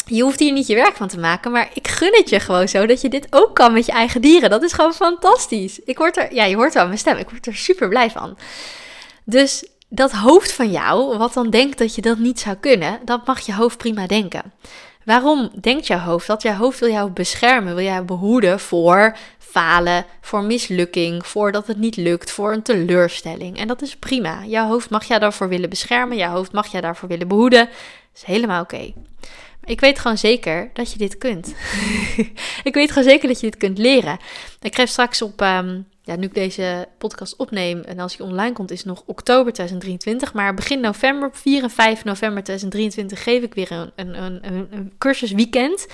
je 0.07 0.23
hoeft 0.23 0.39
hier 0.39 0.53
niet 0.53 0.67
je 0.67 0.75
werk 0.75 0.97
van 0.97 1.09
te 1.09 1.19
maken, 1.19 1.51
maar 1.51 1.71
ik 1.75 1.89
gun 1.89 2.15
het 2.15 2.29
je 2.29 2.41
gewoon 2.41 2.69
zo 2.69 2.87
dat 2.87 3.01
je 3.01 3.09
dit 3.09 3.27
ook 3.31 3.55
kan 3.55 3.73
met 3.73 3.87
je 3.87 3.93
eigen 3.93 4.21
dieren. 4.21 4.51
Dat 4.51 4.63
is 4.63 4.73
gewoon 4.73 4.95
fantastisch. 4.95 5.81
Ik 5.85 5.99
word 5.99 6.17
er, 6.17 6.35
ja, 6.35 6.45
je 6.45 6.57
hoort 6.57 6.75
wel 6.75 6.87
mijn 6.87 6.99
stem, 6.99 7.17
ik 7.17 7.31
word 7.31 7.47
er 7.47 7.57
super 7.57 7.89
blij 7.89 8.11
van. 8.11 8.37
Dus 9.25 9.67
dat 9.95 10.13
hoofd 10.13 10.53
van 10.53 10.71
jou, 10.71 11.19
wat 11.19 11.33
dan 11.33 11.51
denkt 11.51 11.79
dat 11.79 11.95
je 11.95 12.03
dat 12.03 12.19
niet 12.19 12.41
zou 12.41 12.57
kunnen, 12.57 13.01
dat 13.05 13.27
mag 13.27 13.41
je 13.41 13.55
hoofd 13.55 13.79
prima 13.79 14.07
denken. 14.07 14.53
Waarom 15.05 15.51
denkt 15.61 15.87
jouw 15.87 15.99
hoofd 15.99 16.27
dat? 16.27 16.43
Jouw 16.43 16.57
hoofd 16.57 16.81
wil 16.81 16.91
jou 16.91 17.11
beschermen, 17.11 17.75
wil 17.75 17.85
jou 17.85 18.05
behoeden 18.05 18.61
voor 18.61 19.17
falen, 19.39 20.05
voor 20.21 20.43
mislukking, 20.43 21.27
voor 21.27 21.53
dat 21.53 21.67
het 21.67 21.77
niet 21.77 21.97
lukt, 21.97 22.31
voor 22.31 22.53
een 22.53 22.63
teleurstelling. 22.63 23.59
En 23.59 23.69
dat 23.69 23.83
is 23.83 23.97
prima. 23.97 24.45
Jouw 24.45 24.69
hoofd 24.69 24.91
mag 24.91 25.05
jou 25.05 25.21
daarvoor 25.21 25.49
willen 25.49 25.71
beschermen, 25.71 26.17
jouw 26.17 26.33
hoofd 26.33 26.53
mag 26.53 26.67
jou 26.67 26.83
daarvoor 26.83 27.09
willen 27.09 27.29
behoeden. 27.29 27.65
Dat 27.65 28.23
is 28.23 28.23
helemaal 28.23 28.63
oké. 28.63 28.93
Ik 29.65 29.81
weet 29.81 29.99
gewoon 29.99 30.19
zeker 30.19 30.71
dat 30.73 30.93
je 30.93 30.99
dit 30.99 31.19
kunt. 31.19 31.55
ik 32.69 32.75
weet 32.75 32.89
gewoon 32.89 33.09
zeker 33.09 33.29
dat 33.29 33.41
je 33.41 33.51
dit 33.51 33.57
kunt 33.57 33.79
leren. 33.79 34.19
Ik 34.61 34.75
geef 34.75 34.89
straks 34.89 35.23
op 35.23 35.41
um, 35.41 35.87
ja, 36.07 36.17
nu 36.17 36.27
ik 36.27 36.35
deze 36.35 36.89
podcast 36.99 37.37
opneem 37.37 37.81
en 37.81 37.99
als 37.99 38.17
hij 38.17 38.27
online 38.27 38.53
komt, 38.53 38.71
is 38.71 38.85
nog 38.85 39.03
oktober 39.07 39.53
2023. 39.53 40.35
Maar 40.35 40.55
begin 40.55 40.81
november, 40.81 41.31
4 41.33 41.63
en 41.63 41.71
5 41.71 42.05
november 42.05 42.43
2023, 42.43 43.23
geef 43.23 43.43
ik 43.43 43.55
weer 43.55 43.73
een, 43.73 43.93
een, 43.97 44.47
een, 44.47 44.67
een 44.71 44.93
cursusweekend. 44.99 45.87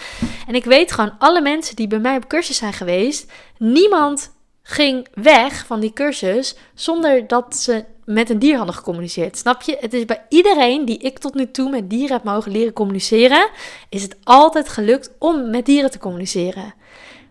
En 0.47 0.55
ik 0.55 0.64
weet 0.64 0.93
gewoon, 0.93 1.19
alle 1.19 1.40
mensen 1.40 1.76
die 1.76 1.87
bij 1.87 1.99
mij 1.99 2.17
op 2.17 2.29
cursus 2.29 2.57
zijn 2.57 2.73
geweest, 2.73 3.33
niemand 3.59 4.33
ging 4.62 5.07
weg 5.14 5.67
van 5.67 5.81
die 5.81 5.93
cursus 5.93 6.57
zonder 6.75 7.26
dat 7.26 7.57
ze 7.57 7.85
met 8.05 8.31
een 8.31 8.38
dier 8.38 8.57
hadden 8.57 8.75
gecommuniceerd. 8.75 9.37
Snap 9.37 9.62
je? 9.62 9.76
Het 9.81 9.95
is 9.95 10.05
bij 10.05 10.25
iedereen 10.29 10.85
die 10.85 10.99
ik 10.99 11.19
tot 11.19 11.35
nu 11.35 11.50
toe 11.50 11.71
met 11.71 11.90
dieren 11.90 12.17
heb 12.17 12.25
mogen 12.25 12.52
leren 12.52 12.73
communiceren, 12.73 13.49
is 13.88 14.02
het 14.02 14.17
altijd 14.25 14.69
gelukt 14.69 15.11
om 15.19 15.50
met 15.50 15.67
dieren 15.67 15.90
te 15.90 15.99
communiceren 15.99 16.75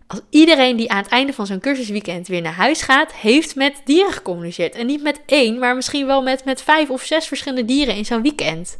als 0.09 0.21
iedereen 0.29 0.75
die 0.75 0.91
aan 0.91 1.03
het 1.03 1.11
einde 1.11 1.33
van 1.33 1.45
zo'n 1.45 1.59
cursusweekend 1.59 2.27
weer 2.27 2.41
naar 2.41 2.53
huis 2.53 2.81
gaat, 2.81 3.13
heeft 3.13 3.55
met 3.55 3.81
dieren 3.85 4.11
gecommuniceerd. 4.11 4.75
En 4.75 4.85
niet 4.85 5.01
met 5.01 5.21
één, 5.25 5.59
maar 5.59 5.75
misschien 5.75 6.05
wel 6.05 6.21
met, 6.21 6.45
met 6.45 6.61
vijf 6.61 6.89
of 6.89 7.03
zes 7.03 7.27
verschillende 7.27 7.65
dieren 7.65 7.95
in 7.95 8.05
zo'n 8.05 8.21
weekend. 8.21 8.79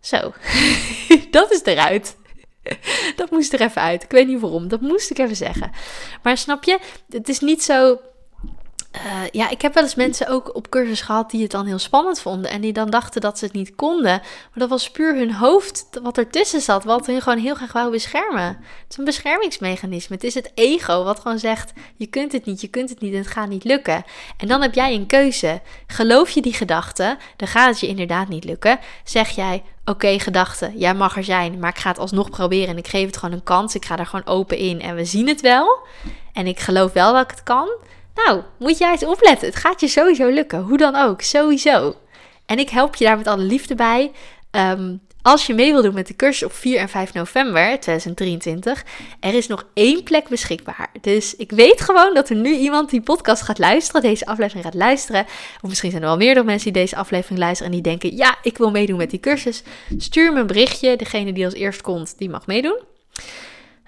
Zo, 0.00 0.32
dat 1.30 1.50
is 1.52 1.62
eruit. 1.64 2.16
Dat 3.16 3.30
moest 3.30 3.52
er 3.52 3.60
even 3.60 3.82
uit. 3.82 4.02
Ik 4.02 4.10
weet 4.10 4.26
niet 4.26 4.40
waarom. 4.40 4.68
Dat 4.68 4.80
moest 4.80 5.10
ik 5.10 5.18
even 5.18 5.36
zeggen. 5.36 5.70
Maar 6.22 6.36
snap 6.36 6.64
je, 6.64 6.78
het 7.08 7.28
is 7.28 7.40
niet 7.40 7.62
zo 7.62 8.00
uh, 8.96 9.28
ja, 9.30 9.50
ik 9.50 9.62
heb 9.62 9.74
wel 9.74 9.82
eens 9.82 9.94
mensen 9.94 10.28
ook 10.28 10.54
op 10.54 10.70
cursus 10.70 11.00
gehad 11.00 11.30
die 11.30 11.42
het 11.42 11.50
dan 11.50 11.66
heel 11.66 11.78
spannend 11.78 12.20
vonden. 12.20 12.50
En 12.50 12.60
die 12.60 12.72
dan 12.72 12.90
dachten 12.90 13.20
dat 13.20 13.38
ze 13.38 13.44
het 13.44 13.54
niet 13.54 13.74
konden. 13.74 14.18
Maar 14.20 14.50
dat 14.54 14.68
was 14.68 14.90
puur 14.90 15.14
hun 15.14 15.34
hoofd 15.34 15.88
wat 16.02 16.18
ertussen 16.18 16.60
zat. 16.60 16.84
Wat 16.84 17.06
hun 17.06 17.22
gewoon 17.22 17.38
heel 17.38 17.54
graag 17.54 17.72
wou 17.72 17.90
beschermen. 17.90 18.46
Het 18.46 18.86
is 18.88 18.96
een 18.96 19.04
beschermingsmechanisme. 19.04 20.14
Het 20.14 20.24
is 20.24 20.34
het 20.34 20.50
ego 20.54 21.04
wat 21.04 21.20
gewoon 21.20 21.38
zegt: 21.38 21.72
je 21.96 22.06
kunt 22.06 22.32
het 22.32 22.44
niet, 22.44 22.60
je 22.60 22.68
kunt 22.68 22.90
het 22.90 23.00
niet 23.00 23.12
en 23.12 23.18
het 23.18 23.26
gaat 23.26 23.48
niet 23.48 23.64
lukken. 23.64 24.04
En 24.36 24.48
dan 24.48 24.62
heb 24.62 24.74
jij 24.74 24.94
een 24.94 25.06
keuze. 25.06 25.60
Geloof 25.86 26.30
je 26.30 26.42
die 26.42 26.54
gedachte, 26.54 27.16
dan 27.36 27.48
gaat 27.48 27.68
het 27.68 27.80
je 27.80 27.86
inderdaad 27.86 28.28
niet 28.28 28.44
lukken. 28.44 28.78
Zeg 29.04 29.28
jij: 29.28 29.62
oké, 29.84 30.18
gedachte, 30.18 30.72
jij 30.74 30.94
mag 30.94 31.16
er 31.16 31.24
zijn, 31.24 31.58
maar 31.58 31.70
ik 31.70 31.78
ga 31.78 31.88
het 31.90 31.98
alsnog 31.98 32.30
proberen 32.30 32.68
en 32.68 32.78
ik 32.78 32.88
geef 32.88 33.06
het 33.06 33.16
gewoon 33.16 33.34
een 33.34 33.42
kans. 33.42 33.74
Ik 33.74 33.84
ga 33.84 33.98
er 33.98 34.06
gewoon 34.06 34.26
open 34.26 34.56
in 34.56 34.80
en 34.80 34.94
we 34.94 35.04
zien 35.04 35.28
het 35.28 35.40
wel. 35.40 35.78
En 36.32 36.46
ik 36.46 36.60
geloof 36.60 36.92
wel 36.92 37.12
dat 37.12 37.24
ik 37.24 37.30
het 37.30 37.42
kan. 37.42 37.68
Nou, 38.24 38.42
moet 38.58 38.78
jij 38.78 38.90
eens 38.90 39.04
opletten. 39.04 39.48
Het 39.48 39.56
gaat 39.56 39.80
je 39.80 39.88
sowieso 39.88 40.28
lukken. 40.28 40.60
Hoe 40.62 40.78
dan 40.78 40.96
ook, 40.96 41.22
sowieso. 41.22 41.96
En 42.46 42.58
ik 42.58 42.68
help 42.68 42.94
je 42.94 43.04
daar 43.04 43.16
met 43.16 43.26
alle 43.26 43.42
liefde 43.42 43.74
bij. 43.74 44.10
Ehm, 44.50 44.96
als 45.22 45.46
je 45.46 45.54
mee 45.54 45.72
wil 45.72 45.82
doen 45.82 45.94
met 45.94 46.06
de 46.06 46.16
cursus 46.16 46.42
op 46.42 46.52
4 46.52 46.78
en 46.78 46.88
5 46.88 47.12
november 47.12 47.80
2023, 47.80 48.84
er 49.20 49.34
is 49.34 49.46
nog 49.46 49.66
één 49.74 50.02
plek 50.02 50.28
beschikbaar. 50.28 50.90
Dus 51.00 51.36
ik 51.36 51.50
weet 51.50 51.80
gewoon 51.80 52.14
dat 52.14 52.28
er 52.28 52.36
nu 52.36 52.54
iemand 52.54 52.90
die 52.90 53.00
podcast 53.00 53.42
gaat 53.42 53.58
luisteren, 53.58 54.02
deze 54.02 54.26
aflevering 54.26 54.64
gaat 54.64 54.74
luisteren. 54.74 55.26
Of 55.60 55.68
misschien 55.68 55.90
zijn 55.90 56.02
er 56.02 56.08
wel 56.08 56.16
meerdere 56.16 56.46
mensen 56.46 56.72
die 56.72 56.82
deze 56.82 56.96
aflevering 56.96 57.38
luisteren 57.38 57.72
en 57.72 57.82
die 57.82 57.90
denken: 57.90 58.16
ja, 58.16 58.38
ik 58.42 58.58
wil 58.58 58.70
meedoen 58.70 58.96
met 58.96 59.10
die 59.10 59.20
cursus. 59.20 59.62
Stuur 59.98 60.32
me 60.32 60.40
een 60.40 60.46
berichtje. 60.46 60.96
Degene 60.96 61.32
die 61.32 61.44
als 61.44 61.54
eerst 61.54 61.82
komt, 61.82 62.18
die 62.18 62.30
mag 62.30 62.46
meedoen. 62.46 62.80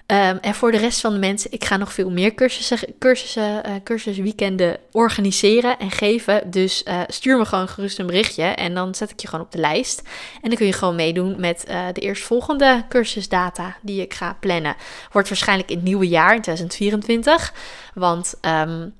Um, 0.07 0.37
en 0.41 0.53
voor 0.53 0.71
de 0.71 0.77
rest 0.77 0.99
van 0.99 1.13
de 1.13 1.19
mensen, 1.19 1.51
ik 1.51 1.65
ga 1.65 1.77
nog 1.77 1.93
veel 1.93 2.09
meer 2.09 2.33
cursussen, 2.33 2.77
cursussen, 2.99 3.69
uh, 3.69 3.75
cursusweekenden 3.83 4.77
organiseren 4.91 5.79
en 5.79 5.91
geven. 5.91 6.51
Dus 6.51 6.83
uh, 6.87 7.01
stuur 7.07 7.37
me 7.37 7.45
gewoon 7.45 7.67
gerust 7.67 7.99
een 7.99 8.05
berichtje 8.05 8.43
en 8.43 8.73
dan 8.73 8.95
zet 8.95 9.09
ik 9.09 9.19
je 9.19 9.27
gewoon 9.27 9.45
op 9.45 9.51
de 9.51 9.57
lijst. 9.57 10.01
En 10.41 10.49
dan 10.49 10.57
kun 10.57 10.65
je 10.65 10.73
gewoon 10.73 10.95
meedoen 10.95 11.39
met 11.39 11.65
uh, 11.69 11.85
de 11.93 12.01
eerstvolgende 12.01 12.83
cursusdata 12.89 13.75
die 13.81 14.01
ik 14.01 14.13
ga 14.13 14.37
plannen. 14.39 14.75
Wordt 15.11 15.29
waarschijnlijk 15.29 15.69
in 15.69 15.75
het 15.75 15.85
nieuwe 15.85 16.07
jaar, 16.07 16.35
in 16.35 16.41
2024. 16.41 17.53
Want 17.93 18.33
um, 18.41 18.93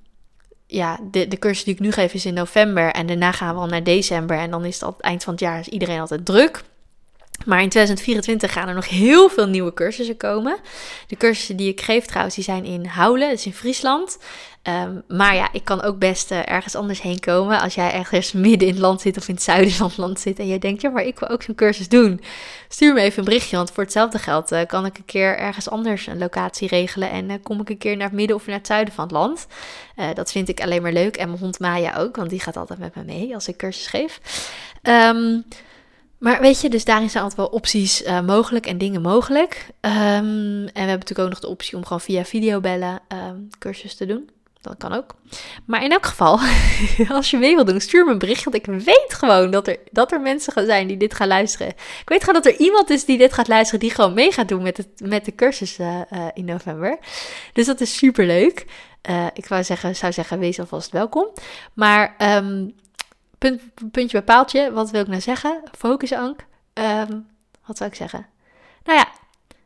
ja, 0.67 0.99
de, 1.11 1.27
de 1.27 1.39
cursus 1.39 1.63
die 1.63 1.73
ik 1.73 1.79
nu 1.79 1.91
geef 1.91 2.13
is 2.13 2.25
in 2.25 2.33
november 2.33 2.91
en 2.91 3.07
daarna 3.07 3.31
gaan 3.31 3.55
we 3.55 3.61
al 3.61 3.67
naar 3.67 3.83
december. 3.83 4.37
En 4.37 4.51
dan 4.51 4.65
is 4.65 4.73
het 4.73 4.83
al 4.83 4.95
eind 4.99 5.23
van 5.23 5.33
het 5.33 5.41
jaar, 5.41 5.59
is 5.59 5.67
iedereen 5.67 5.99
altijd 5.99 6.25
druk. 6.25 6.63
Maar 7.45 7.61
in 7.61 7.69
2024 7.69 8.51
gaan 8.51 8.67
er 8.67 8.75
nog 8.75 8.89
heel 8.89 9.29
veel 9.29 9.47
nieuwe 9.47 9.73
cursussen 9.73 10.17
komen. 10.17 10.57
De 11.07 11.17
cursussen 11.17 11.55
die 11.55 11.69
ik 11.69 11.81
geef 11.81 12.05
trouwens, 12.05 12.35
die 12.35 12.43
zijn 12.43 12.65
in 12.65 12.85
Houlen, 12.85 13.29
dat 13.29 13.37
is 13.37 13.45
in 13.45 13.53
Friesland. 13.53 14.17
Um, 14.67 15.03
maar 15.07 15.35
ja, 15.35 15.49
ik 15.51 15.63
kan 15.63 15.81
ook 15.81 15.99
best 15.99 16.31
uh, 16.31 16.49
ergens 16.49 16.75
anders 16.75 17.01
heen 17.01 17.19
komen. 17.19 17.61
Als 17.61 17.75
jij 17.75 17.93
ergens 17.93 18.31
midden 18.47 18.67
in 18.67 18.73
het 18.73 18.83
land 18.83 19.01
zit 19.01 19.17
of 19.17 19.27
in 19.27 19.33
het 19.33 19.43
zuiden 19.43 19.73
van 19.73 19.87
het 19.87 19.97
land 19.97 20.19
zit 20.19 20.39
en 20.39 20.47
je 20.47 20.59
denkt, 20.59 20.81
ja, 20.81 20.89
maar 20.89 21.03
ik 21.03 21.19
wil 21.19 21.29
ook 21.29 21.43
zo'n 21.43 21.55
cursus 21.55 21.89
doen. 21.89 22.21
Stuur 22.67 22.93
me 22.93 23.01
even 23.01 23.19
een 23.19 23.25
berichtje, 23.25 23.55
want 23.55 23.71
voor 23.71 23.83
hetzelfde 23.83 24.19
geld 24.19 24.51
uh, 24.51 24.61
kan 24.67 24.85
ik 24.85 24.97
een 24.97 25.05
keer 25.05 25.37
ergens 25.37 25.69
anders 25.69 26.07
een 26.07 26.17
locatie 26.17 26.67
regelen. 26.67 27.09
En 27.09 27.29
uh, 27.29 27.35
kom 27.43 27.61
ik 27.61 27.69
een 27.69 27.77
keer 27.77 27.97
naar 27.97 28.07
het 28.07 28.15
midden 28.15 28.35
of 28.35 28.45
naar 28.45 28.57
het 28.57 28.67
zuiden 28.67 28.93
van 28.93 29.03
het 29.03 29.13
land. 29.13 29.47
dat 30.13 30.31
vind 30.31 30.49
ik 30.49 30.61
alleen 30.61 30.81
maar 30.81 30.93
leuk. 30.93 31.17
En 31.17 31.27
mijn 31.27 31.39
hond 31.39 31.59
Maya 31.59 31.97
ook, 31.97 32.15
want 32.15 32.29
die 32.29 32.39
gaat 32.39 32.57
altijd 32.57 32.79
met 32.79 32.95
me 32.95 33.03
mee 33.03 33.33
als 33.33 33.47
ik 33.47 33.57
cursus 33.57 33.87
geef. 33.87 34.19
Um, 34.83 35.45
maar 36.23 36.41
weet 36.41 36.61
je, 36.61 36.69
dus 36.69 36.85
daarin 36.85 37.09
zijn 37.09 37.23
altijd 37.23 37.41
wel 37.41 37.51
opties 37.51 38.03
uh, 38.03 38.21
mogelijk 38.21 38.65
en 38.65 38.77
dingen 38.77 39.01
mogelijk. 39.01 39.65
Um, 39.81 39.91
en 39.91 40.63
we 40.63 40.71
hebben 40.73 40.87
natuurlijk 40.87 41.19
ook 41.19 41.29
nog 41.29 41.39
de 41.39 41.47
optie 41.47 41.77
om 41.77 41.83
gewoon 41.83 42.01
via 42.01 42.25
videobellen 42.25 42.99
um, 43.07 43.49
cursus 43.59 43.95
te 43.95 44.05
doen. 44.05 44.29
Dat 44.61 44.77
kan 44.77 44.93
ook. 44.93 45.15
Maar 45.65 45.83
in 45.83 45.91
elk 45.91 46.05
geval, 46.05 46.39
als 47.17 47.31
je 47.31 47.37
mee 47.37 47.55
wil 47.55 47.65
doen, 47.65 47.81
stuur 47.81 48.05
me 48.05 48.11
een 48.11 48.17
bericht. 48.17 48.43
Want 48.43 48.55
ik 48.55 48.65
weet 48.65 49.13
gewoon 49.13 49.51
dat 49.51 49.67
er, 49.67 49.77
dat 49.91 50.11
er 50.11 50.21
mensen 50.21 50.65
zijn 50.65 50.87
die 50.87 50.97
dit 50.97 51.13
gaan 51.13 51.27
luisteren. 51.27 51.67
Ik 51.67 52.09
weet 52.09 52.23
gewoon 52.23 52.41
dat 52.41 52.53
er 52.53 52.59
iemand 52.59 52.89
is 52.89 53.05
die 53.05 53.17
dit 53.17 53.33
gaat 53.33 53.47
luisteren, 53.47 53.79
die 53.79 53.91
gewoon 53.91 54.13
mee 54.13 54.31
gaat 54.31 54.47
doen 54.47 54.61
met, 54.61 54.77
het, 54.77 54.87
met 55.03 55.25
de 55.25 55.35
cursus 55.35 55.79
uh, 55.79 56.01
uh, 56.13 56.27
in 56.33 56.45
november. 56.45 56.97
Dus 57.53 57.65
dat 57.65 57.81
is 57.81 57.97
super 57.97 58.25
leuk. 58.25 58.65
Ik 59.33 59.47
wou 59.47 59.63
zeggen, 59.63 59.95
zou 59.95 60.13
zeggen, 60.13 60.39
wees 60.39 60.59
alvast 60.59 60.91
welkom. 60.91 61.27
Maar 61.73 62.15
um, 62.37 62.73
punt, 63.49 63.91
puntje 63.91 64.17
bij 64.17 64.35
paaltje. 64.35 64.71
Wat 64.71 64.91
wil 64.91 65.01
ik 65.01 65.07
nou 65.07 65.21
zeggen? 65.21 65.63
Focus, 65.77 66.11
Ank. 66.11 66.45
Um, 66.73 67.27
wat 67.65 67.77
zou 67.77 67.89
ik 67.89 67.95
zeggen? 67.95 68.27
Nou 68.83 68.97
ja, 68.97 69.07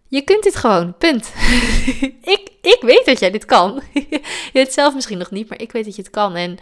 je 0.08 0.22
kunt 0.22 0.44
dit 0.44 0.56
gewoon. 0.56 0.98
Punt. 0.98 1.34
ik, 2.36 2.52
ik 2.62 2.78
weet 2.82 3.06
dat 3.06 3.20
jij 3.20 3.32
dit 3.32 3.46
kan. 3.46 3.82
je 4.54 4.60
het 4.60 4.74
zelf 4.74 4.94
misschien 4.94 5.18
nog 5.18 5.32
niet, 5.32 5.50
maar 5.50 5.62
ik 5.62 5.72
weet 5.72 5.86
dat 5.86 5.96
je 5.96 6.02
het 6.02 6.12
kan. 6.12 6.36
En 6.36 6.58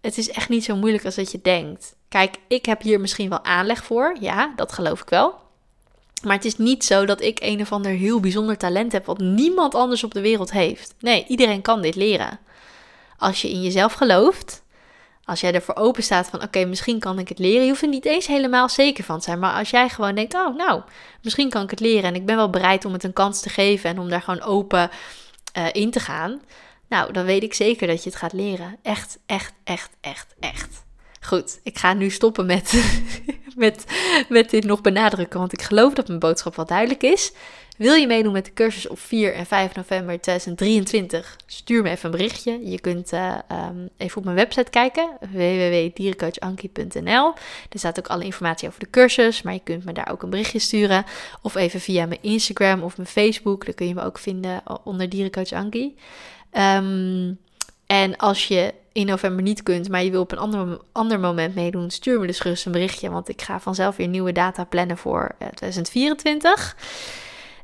het 0.00 0.18
is 0.18 0.30
echt 0.30 0.48
niet 0.48 0.64
zo 0.64 0.76
moeilijk 0.76 1.04
als 1.04 1.14
dat 1.14 1.30
je 1.30 1.40
denkt. 1.42 1.96
Kijk, 2.08 2.36
ik 2.48 2.66
heb 2.66 2.82
hier 2.82 3.00
misschien 3.00 3.28
wel 3.28 3.44
aanleg 3.44 3.84
voor. 3.84 4.16
Ja, 4.20 4.52
dat 4.56 4.72
geloof 4.72 5.00
ik 5.00 5.08
wel. 5.08 5.40
Maar 6.22 6.36
het 6.36 6.44
is 6.44 6.56
niet 6.56 6.84
zo 6.84 7.04
dat 7.04 7.20
ik 7.20 7.38
een 7.40 7.60
of 7.60 7.72
ander 7.72 7.92
heel 7.92 8.20
bijzonder 8.20 8.56
talent 8.56 8.92
heb 8.92 9.06
wat 9.06 9.18
niemand 9.18 9.74
anders 9.74 10.04
op 10.04 10.14
de 10.14 10.20
wereld 10.20 10.52
heeft. 10.52 10.94
Nee, 10.98 11.24
iedereen 11.28 11.62
kan 11.62 11.82
dit 11.82 11.94
leren. 11.94 12.38
Als 13.18 13.42
je 13.42 13.50
in 13.50 13.62
jezelf 13.62 13.92
gelooft 13.92 14.62
als 15.24 15.40
jij 15.40 15.52
ervoor 15.52 15.76
open 15.76 16.02
staat 16.02 16.28
van 16.28 16.42
oké, 16.42 16.64
misschien 16.64 16.98
kan 16.98 17.18
ik 17.18 17.28
het 17.28 17.38
leren. 17.38 17.62
Je 17.62 17.68
hoeft 17.68 17.82
er 17.82 17.88
niet 17.88 18.04
eens 18.04 18.26
helemaal 18.26 18.68
zeker 18.68 19.04
van 19.04 19.18
te 19.18 19.24
zijn. 19.24 19.38
Maar 19.38 19.58
als 19.58 19.70
jij 19.70 19.88
gewoon 19.88 20.14
denkt, 20.14 20.34
oh 20.34 20.56
nou, 20.56 20.82
misschien 21.22 21.50
kan 21.50 21.62
ik 21.62 21.70
het 21.70 21.80
leren. 21.80 22.04
En 22.04 22.14
ik 22.14 22.26
ben 22.26 22.36
wel 22.36 22.50
bereid 22.50 22.84
om 22.84 22.92
het 22.92 23.04
een 23.04 23.12
kans 23.12 23.40
te 23.40 23.48
geven 23.48 23.90
en 23.90 23.98
om 23.98 24.08
daar 24.08 24.22
gewoon 24.22 24.42
open 24.42 24.90
uh, 25.58 25.66
in 25.72 25.90
te 25.90 26.00
gaan. 26.00 26.40
Nou, 26.88 27.12
dan 27.12 27.24
weet 27.24 27.42
ik 27.42 27.54
zeker 27.54 27.86
dat 27.86 28.02
je 28.02 28.10
het 28.10 28.18
gaat 28.18 28.32
leren. 28.32 28.76
Echt, 28.82 29.18
echt, 29.26 29.52
echt, 29.64 29.90
echt, 30.00 30.34
echt. 30.40 30.84
Goed, 31.20 31.60
ik 31.62 31.78
ga 31.78 31.92
nu 31.92 32.10
stoppen 32.10 32.46
met, 32.46 32.84
met, 33.56 33.84
met 34.28 34.50
dit 34.50 34.64
nog 34.64 34.80
benadrukken. 34.80 35.38
Want 35.38 35.52
ik 35.52 35.62
geloof 35.62 35.94
dat 35.94 36.06
mijn 36.08 36.18
boodschap 36.18 36.56
wel 36.56 36.66
duidelijk 36.66 37.02
is. 37.02 37.32
Wil 37.76 37.94
je 37.94 38.06
meedoen 38.06 38.32
met 38.32 38.44
de 38.44 38.52
cursus 38.52 38.88
op 38.88 38.98
4 38.98 39.34
en 39.34 39.46
5 39.46 39.74
november 39.74 40.20
2023? 40.20 41.36
Stuur 41.46 41.82
me 41.82 41.90
even 41.90 42.04
een 42.04 42.16
berichtje. 42.16 42.70
Je 42.70 42.80
kunt 42.80 43.12
uh, 43.12 43.34
um, 43.68 43.88
even 43.96 44.16
op 44.16 44.24
mijn 44.24 44.36
website 44.36 44.70
kijken, 44.70 45.10
www.dierencoachankie.nl. 45.20 47.32
Er 47.70 47.78
staat 47.78 47.98
ook 47.98 48.06
alle 48.06 48.24
informatie 48.24 48.68
over 48.68 48.80
de 48.80 48.90
cursus, 48.90 49.42
maar 49.42 49.52
je 49.52 49.60
kunt 49.64 49.84
me 49.84 49.92
daar 49.92 50.10
ook 50.10 50.22
een 50.22 50.30
berichtje 50.30 50.58
sturen. 50.58 51.04
Of 51.42 51.54
even 51.54 51.80
via 51.80 52.06
mijn 52.06 52.22
Instagram 52.22 52.82
of 52.82 52.96
mijn 52.96 53.08
Facebook. 53.08 53.64
Daar 53.64 53.74
kun 53.74 53.86
je 53.86 53.94
me 53.94 54.02
ook 54.02 54.18
vinden 54.18 54.62
onder 54.84 55.08
Dierencoach 55.08 55.52
Ankie. 55.52 55.96
Um, 56.52 57.38
en 57.86 58.16
als 58.16 58.48
je 58.48 58.74
in 58.92 59.06
november 59.06 59.42
niet 59.42 59.62
kunt, 59.62 59.88
maar 59.88 60.04
je 60.04 60.10
wil 60.10 60.20
op 60.20 60.32
een 60.32 60.38
ander, 60.38 60.80
ander 60.92 61.20
moment 61.20 61.54
meedoen, 61.54 61.90
stuur 61.90 62.20
me 62.20 62.26
dus 62.26 62.40
gerust 62.40 62.66
een 62.66 62.72
berichtje. 62.72 63.10
Want 63.10 63.28
ik 63.28 63.42
ga 63.42 63.60
vanzelf 63.60 63.96
weer 63.96 64.08
nieuwe 64.08 64.32
data 64.32 64.64
plannen 64.64 64.96
voor 64.96 65.34
2024. 65.54 66.76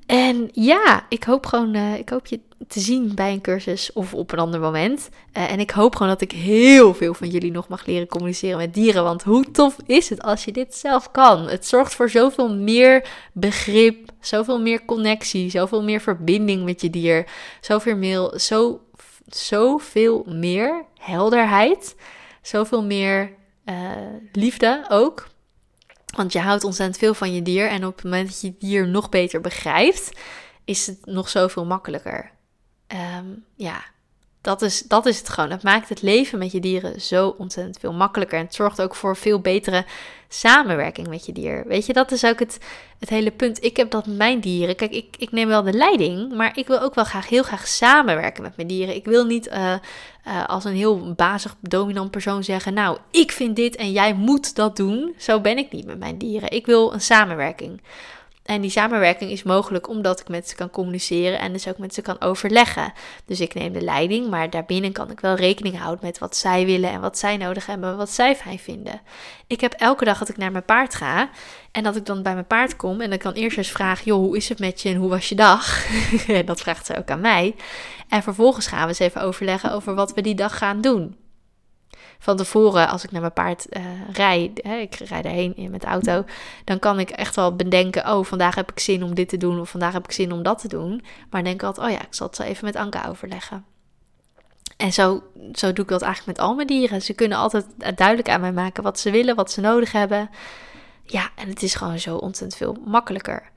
Eh, 0.09 0.27
en 0.29 0.49
ja, 0.53 1.07
ik 1.09 1.25
hoop 1.25 1.47
gewoon, 1.47 1.77
uh, 1.77 1.99
ik 1.99 2.09
hoop 2.09 2.27
je 2.27 2.41
te 2.67 2.81
zien 2.81 3.15
bij 3.15 3.33
een 3.33 3.41
cursus 3.41 3.93
of 3.93 4.15
op 4.15 4.33
een 4.33 4.39
ander 4.39 4.61
moment. 4.61 5.09
Uh, 5.37 5.51
en 5.51 5.61
ik 5.61 5.71
hoop 5.71 5.97
gewoon 5.97 6.13
dat 6.13 6.21
ik 6.21 6.33
heel 6.33 6.95
veel 6.95 7.15
van 7.15 7.29
jullie 7.29 7.51
nog 7.51 7.69
mag 7.69 7.87
leren 7.87 8.09
communiceren 8.09 8.57
met 8.59 8.75
dieren. 8.75 9.05
Want 9.05 9.23
hoe 9.23 9.51
tof 9.51 9.77
is 9.87 10.09
het 10.09 10.23
als 10.23 10.45
je 10.45 10.53
dit 10.53 10.75
zelf 10.75 11.11
kan? 11.11 11.49
Het 11.49 11.67
zorgt 11.67 11.95
voor 11.95 12.11
zoveel 12.11 12.55
meer 12.55 13.09
begrip, 13.33 14.11
zoveel 14.21 14.61
meer 14.61 14.85
connectie, 14.85 15.51
zoveel 15.51 15.83
meer 15.83 16.01
verbinding 16.01 16.65
met 16.65 16.81
je 16.81 16.91
dier. 16.91 17.27
Zoveel 17.61 17.97
meer, 17.97 18.39
zo, 18.39 18.81
zoveel 19.27 20.25
meer 20.29 20.85
helderheid, 20.99 21.97
zoveel 22.43 22.85
meer 22.85 23.33
uh, 23.65 23.75
liefde 24.33 24.85
ook. 24.89 25.29
Want 26.17 26.33
je 26.33 26.39
houdt 26.39 26.65
ontzettend 26.65 26.99
veel 26.99 27.15
van 27.15 27.35
je 27.35 27.43
dier. 27.43 27.69
En 27.69 27.87
op 27.87 27.95
het 27.95 28.05
moment 28.05 28.29
dat 28.29 28.41
je 28.41 28.47
het 28.47 28.61
dier 28.61 28.89
nog 28.89 29.09
beter 29.09 29.41
begrijpt, 29.41 30.13
is 30.65 30.87
het 30.87 31.07
nog 31.07 31.29
zoveel 31.29 31.65
makkelijker. 31.65 32.31
Um, 33.19 33.45
ja, 33.55 33.85
dat 34.49 34.63
is, 34.63 34.83
dat 34.83 35.07
is 35.07 35.19
het 35.19 35.29
gewoon. 35.29 35.51
Het 35.51 35.63
maakt 35.63 35.89
het 35.89 36.03
leven 36.03 36.39
met 36.39 36.53
je 36.53 36.61
dieren 36.61 37.01
zo 37.01 37.35
ontzettend 37.39 37.79
veel 37.79 37.93
makkelijker. 37.93 38.39
En 38.39 38.45
het 38.45 38.55
zorgt 38.55 38.83
ook 38.83 38.95
voor 38.95 39.17
veel 39.17 39.41
betere 39.41 39.85
samenwerking 40.29 41.09
met 41.09 41.27
je 41.27 41.33
dier. 41.33 41.65
Weet 41.67 41.87
je, 41.87 41.93
dat 41.93 42.13
is 42.13 42.25
ook 42.25 42.39
het, 42.39 42.59
het 42.99 43.09
hele 43.09 43.31
punt. 43.31 43.65
Ik 43.65 43.77
heb 43.77 43.91
dat 43.91 44.07
met 44.07 44.17
mijn 44.17 44.41
dieren. 44.41 44.77
Kijk, 44.77 44.93
ik, 44.93 45.17
ik 45.19 45.31
neem 45.31 45.49
wel 45.49 45.63
de 45.63 45.73
leiding, 45.73 46.33
maar 46.35 46.59
ik 46.59 46.67
wil 46.67 46.81
ook 46.81 46.95
wel 46.95 47.05
graag 47.05 47.29
heel 47.29 47.43
graag 47.43 47.67
samenwerken 47.67 48.43
met 48.43 48.57
mijn 48.57 48.69
dieren. 48.69 48.95
Ik 48.95 49.05
wil 49.05 49.25
niet 49.25 49.47
uh, 49.47 49.75
uh, 50.27 50.47
als 50.47 50.65
een 50.65 50.77
heel 50.77 51.15
bazig, 51.15 51.55
dominant 51.61 52.11
persoon 52.11 52.45
zeggen: 52.45 52.75
Nou, 52.75 52.99
ik 53.11 53.33
vind 53.33 53.57
dit 53.57 53.77
en 53.77 53.93
jij 53.93 54.15
moet 54.15 54.55
dat 54.55 54.77
doen. 54.77 55.15
Zo 55.19 55.41
ben 55.41 55.59
ik 55.59 55.73
niet 55.73 55.87
met 55.87 55.99
mijn 55.99 56.19
dieren. 56.19 56.51
Ik 56.51 56.67
wil 56.67 56.93
een 56.93 57.01
samenwerking. 57.01 57.81
En 58.49 58.61
die 58.61 58.71
samenwerking 58.71 59.31
is 59.31 59.43
mogelijk 59.43 59.89
omdat 59.89 60.21
ik 60.21 60.29
met 60.29 60.49
ze 60.49 60.55
kan 60.55 60.71
communiceren 60.71 61.39
en 61.39 61.53
dus 61.53 61.69
ook 61.69 61.79
met 61.79 61.95
ze 61.95 62.03
kan 62.03 62.21
overleggen. 62.21 62.93
Dus 63.25 63.41
ik 63.41 63.55
neem 63.55 63.73
de 63.73 63.81
leiding, 63.81 64.31
maar 64.31 64.51
daarbinnen 64.51 64.93
kan 64.93 65.11
ik 65.11 65.21
wel 65.21 65.35
rekening 65.35 65.79
houden 65.79 66.05
met 66.05 66.19
wat 66.19 66.37
zij 66.37 66.67
willen 66.67 66.91
en 66.91 67.01
wat 67.01 67.19
zij 67.19 67.37
nodig 67.37 67.67
hebben, 67.67 67.97
wat 67.97 68.11
zij 68.11 68.37
fijn 68.37 68.59
vinden. 68.59 69.01
Ik 69.47 69.61
heb 69.61 69.73
elke 69.73 70.05
dag 70.05 70.19
dat 70.19 70.29
ik 70.29 70.37
naar 70.37 70.53
mijn 70.53 70.65
paard 70.65 70.95
ga 70.95 71.31
en 71.73 71.83
dat 71.83 71.97
ik 71.97 72.07
dan 72.07 72.23
bij 72.23 72.33
mijn 72.33 72.47
paard 72.47 72.77
kom 72.77 73.01
en 73.01 73.11
dan 73.11 73.19
kan 73.19 73.33
eerst 73.33 73.57
eens 73.57 73.71
vragen: 73.71 74.05
joh, 74.05 74.19
hoe 74.19 74.37
is 74.37 74.49
het 74.49 74.59
met 74.59 74.83
je 74.83 74.89
en 74.89 74.97
hoe 74.97 75.11
was 75.11 75.29
je 75.29 75.35
dag? 75.35 75.87
dat 76.45 76.61
vraagt 76.61 76.87
ze 76.87 76.99
ook 76.99 77.11
aan 77.11 77.21
mij. 77.21 77.55
En 78.09 78.23
vervolgens 78.23 78.67
gaan 78.67 78.83
we 78.83 78.89
eens 78.89 78.99
even 78.99 79.23
overleggen 79.23 79.73
over 79.73 79.95
wat 79.95 80.15
we 80.15 80.21
die 80.21 80.35
dag 80.35 80.59
gaan 80.59 80.81
doen 80.81 81.17
van 82.19 82.37
tevoren, 82.37 82.89
als 82.89 83.05
ik 83.05 83.11
naar 83.11 83.21
mijn 83.21 83.33
paard 83.33 83.67
uh, 83.71 83.83
rijd, 84.13 84.61
hè, 84.63 84.77
ik 84.77 84.95
rijd 84.95 85.25
erheen 85.25 85.69
met 85.71 85.81
de 85.81 85.87
auto, 85.87 86.25
dan 86.65 86.79
kan 86.79 86.99
ik 86.99 87.11
echt 87.11 87.37
wel 87.37 87.57
bedenken, 87.57 88.11
oh, 88.11 88.25
vandaag 88.25 88.55
heb 88.55 88.71
ik 88.71 88.79
zin 88.79 89.03
om 89.03 89.15
dit 89.15 89.29
te 89.29 89.37
doen, 89.37 89.61
of 89.61 89.71
vandaag 89.71 89.93
heb 89.93 90.05
ik 90.05 90.13
zin 90.13 90.33
om 90.33 90.43
dat 90.43 90.59
te 90.59 90.69
doen. 90.69 91.05
Maar 91.31 91.45
denk 91.45 91.63
altijd, 91.63 91.87
oh 91.87 91.93
ja, 91.93 92.01
ik 92.01 92.15
zal 92.15 92.27
het 92.27 92.37
zo 92.37 92.43
even 92.43 92.65
met 92.65 92.77
Anka 92.77 93.09
overleggen. 93.09 93.65
En 94.77 94.93
zo, 94.93 95.23
zo 95.53 95.73
doe 95.73 95.85
ik 95.85 95.91
dat 95.91 96.03
eigenlijk 96.03 96.39
met 96.39 96.47
al 96.47 96.55
mijn 96.55 96.67
dieren. 96.67 97.03
Ze 97.03 97.13
kunnen 97.13 97.39
altijd 97.39 97.67
duidelijk 97.97 98.29
aan 98.29 98.41
mij 98.41 98.53
maken 98.53 98.83
wat 98.83 98.99
ze 98.99 99.11
willen, 99.11 99.37
wat 99.37 99.51
ze 99.51 99.61
nodig 99.61 99.93
hebben. 99.93 100.31
Ja, 101.05 101.31
en 101.35 101.49
het 101.49 101.63
is 101.63 101.75
gewoon 101.75 101.99
zo 101.99 102.17
ontzettend 102.17 102.57
veel 102.57 102.77
makkelijker. 102.85 103.51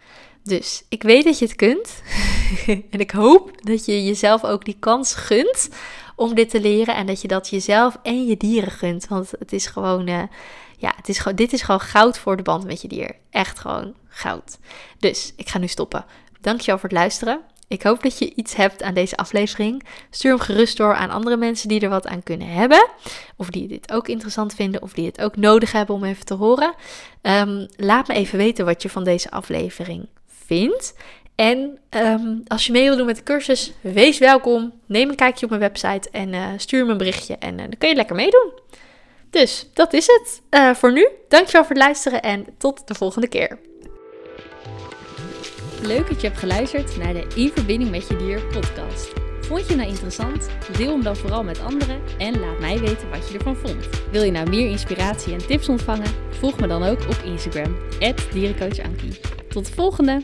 Dus 0.44 0.84
ik 0.90 1.04
weet 1.04 1.24
dat 1.24 1.40
je 1.40 1.46
het 1.46 1.56
kunt. 1.56 2.02
en 2.92 3.00
ik 3.00 3.12
hoop 3.12 3.52
dat 3.64 3.86
je 3.86 4.04
jezelf 4.04 4.44
ook 4.44 4.66
die 4.66 4.78
kans 4.80 5.16
gunt 5.16 5.70
om 6.22 6.36
dit 6.36 6.50
te 6.50 6.62
leren. 6.62 6.96
En 6.96 7.06
dat 7.06 7.22
je 7.22 7.28
dat 7.28 7.50
jezelf 7.50 7.98
en 8.04 8.26
je 8.26 8.38
dieren 8.38 8.72
gunt. 8.72 9.08
Want 9.08 9.32
het 9.40 9.54
is 9.54 9.66
gewoon, 9.66 10.10
uh, 10.10 10.24
ja, 10.78 10.94
het 10.96 11.10
is 11.10 11.20
gewoon, 11.20 11.36
dit 11.36 11.54
is 11.54 11.62
gewoon 11.62 11.80
goud 11.80 12.18
voor 12.18 12.38
de 12.38 12.44
band 12.44 12.66
met 12.66 12.82
je 12.82 12.88
dier. 12.88 13.16
Echt 13.30 13.60
gewoon 13.60 13.94
goud. 14.08 14.60
Dus 15.00 15.34
ik 15.36 15.50
ga 15.50 15.58
nu 15.58 15.68
stoppen. 15.68 16.06
Dankjewel 16.42 16.80
voor 16.80 16.90
het 16.90 16.98
luisteren. 16.98 17.40
Ik 17.68 17.84
hoop 17.84 18.04
dat 18.04 18.18
je 18.18 18.34
iets 18.36 18.56
hebt 18.56 18.84
aan 18.84 18.94
deze 18.94 19.18
aflevering. 19.18 19.84
Stuur 20.10 20.32
hem 20.32 20.40
gerust 20.40 20.78
door 20.78 20.96
aan 20.96 21.10
andere 21.10 21.38
mensen 21.38 21.68
die 21.68 21.80
er 21.80 21.90
wat 21.90 22.08
aan 22.08 22.24
kunnen 22.24 22.48
hebben. 22.48 22.88
Of 23.36 23.50
die 23.50 23.68
dit 23.68 23.92
ook 23.92 24.08
interessant 24.08 24.54
vinden. 24.54 24.82
Of 24.82 24.94
die 24.94 25.06
het 25.06 25.22
ook 25.22 25.36
nodig 25.36 25.72
hebben 25.72 25.96
om 25.96 26.04
even 26.04 26.26
te 26.26 26.34
horen. 26.34 26.74
Um, 27.22 27.68
laat 27.76 28.08
me 28.08 28.14
even 28.14 28.38
weten 28.38 28.66
wat 28.66 28.82
je 28.82 28.90
van 28.90 29.04
deze 29.04 29.32
aflevering 29.32 30.08
vindt. 30.46 30.94
En 31.42 31.78
um, 31.90 32.44
als 32.48 32.66
je 32.66 32.72
mee 32.72 32.84
wil 32.84 32.98
doen 32.98 33.06
met 33.06 33.16
de 33.16 33.24
cursus, 33.24 33.74
wees 33.82 34.18
welkom. 34.18 34.74
Neem 34.86 35.10
een 35.10 35.16
kijkje 35.16 35.44
op 35.44 35.50
mijn 35.50 35.62
website 35.62 36.10
en 36.12 36.34
uh, 36.34 36.48
stuur 36.58 36.86
me 36.86 36.92
een 36.92 36.98
berichtje. 36.98 37.36
En 37.38 37.54
uh, 37.54 37.60
dan 37.60 37.78
kun 37.78 37.90
je 37.90 37.96
lekker 37.96 38.16
meedoen. 38.16 38.52
Dus 39.30 39.70
dat 39.74 39.94
is 39.94 40.06
het 40.06 40.42
uh, 40.52 40.74
voor 40.74 40.92
nu. 40.92 41.08
Dankjewel 41.28 41.62
voor 41.62 41.76
het 41.76 41.84
luisteren 41.84 42.22
en 42.22 42.46
tot 42.58 42.88
de 42.88 42.96
volgende 42.96 43.28
keer. 43.28 43.60
Leuk 45.82 46.08
dat 46.08 46.22
je 46.22 46.28
hebt 46.28 46.40
geluisterd 46.40 46.98
naar 46.98 47.14
de 47.14 47.28
In 47.36 47.52
Verbinding 47.54 47.92
met 47.92 48.08
Je 48.08 48.16
Dier 48.16 48.42
podcast. 48.42 49.14
Vond 49.42 49.68
je 49.68 49.76
nou 49.76 49.90
interessant? 49.90 50.50
Deel 50.78 50.92
hem 50.92 51.04
dan 51.04 51.16
vooral 51.16 51.44
met 51.44 51.62
anderen 51.62 52.02
en 52.18 52.40
laat 52.40 52.60
mij 52.60 52.80
weten 52.80 53.10
wat 53.10 53.30
je 53.30 53.38
ervan 53.38 53.56
vond. 53.56 53.90
Wil 54.12 54.24
je 54.24 54.32
nou 54.32 54.50
meer 54.50 54.70
inspiratie 54.70 55.34
en 55.34 55.48
tips 55.48 55.70
ontvangen? 55.70 56.14
Volg 56.30 56.60
me 56.60 56.68
dan 56.68 56.84
ook 56.84 57.00
op 57.00 57.22
Instagram, 57.26 57.78
dierencoachankie. 58.32 59.20
Tot 59.50 59.66
de 59.66 59.74
volgende! 59.74 60.24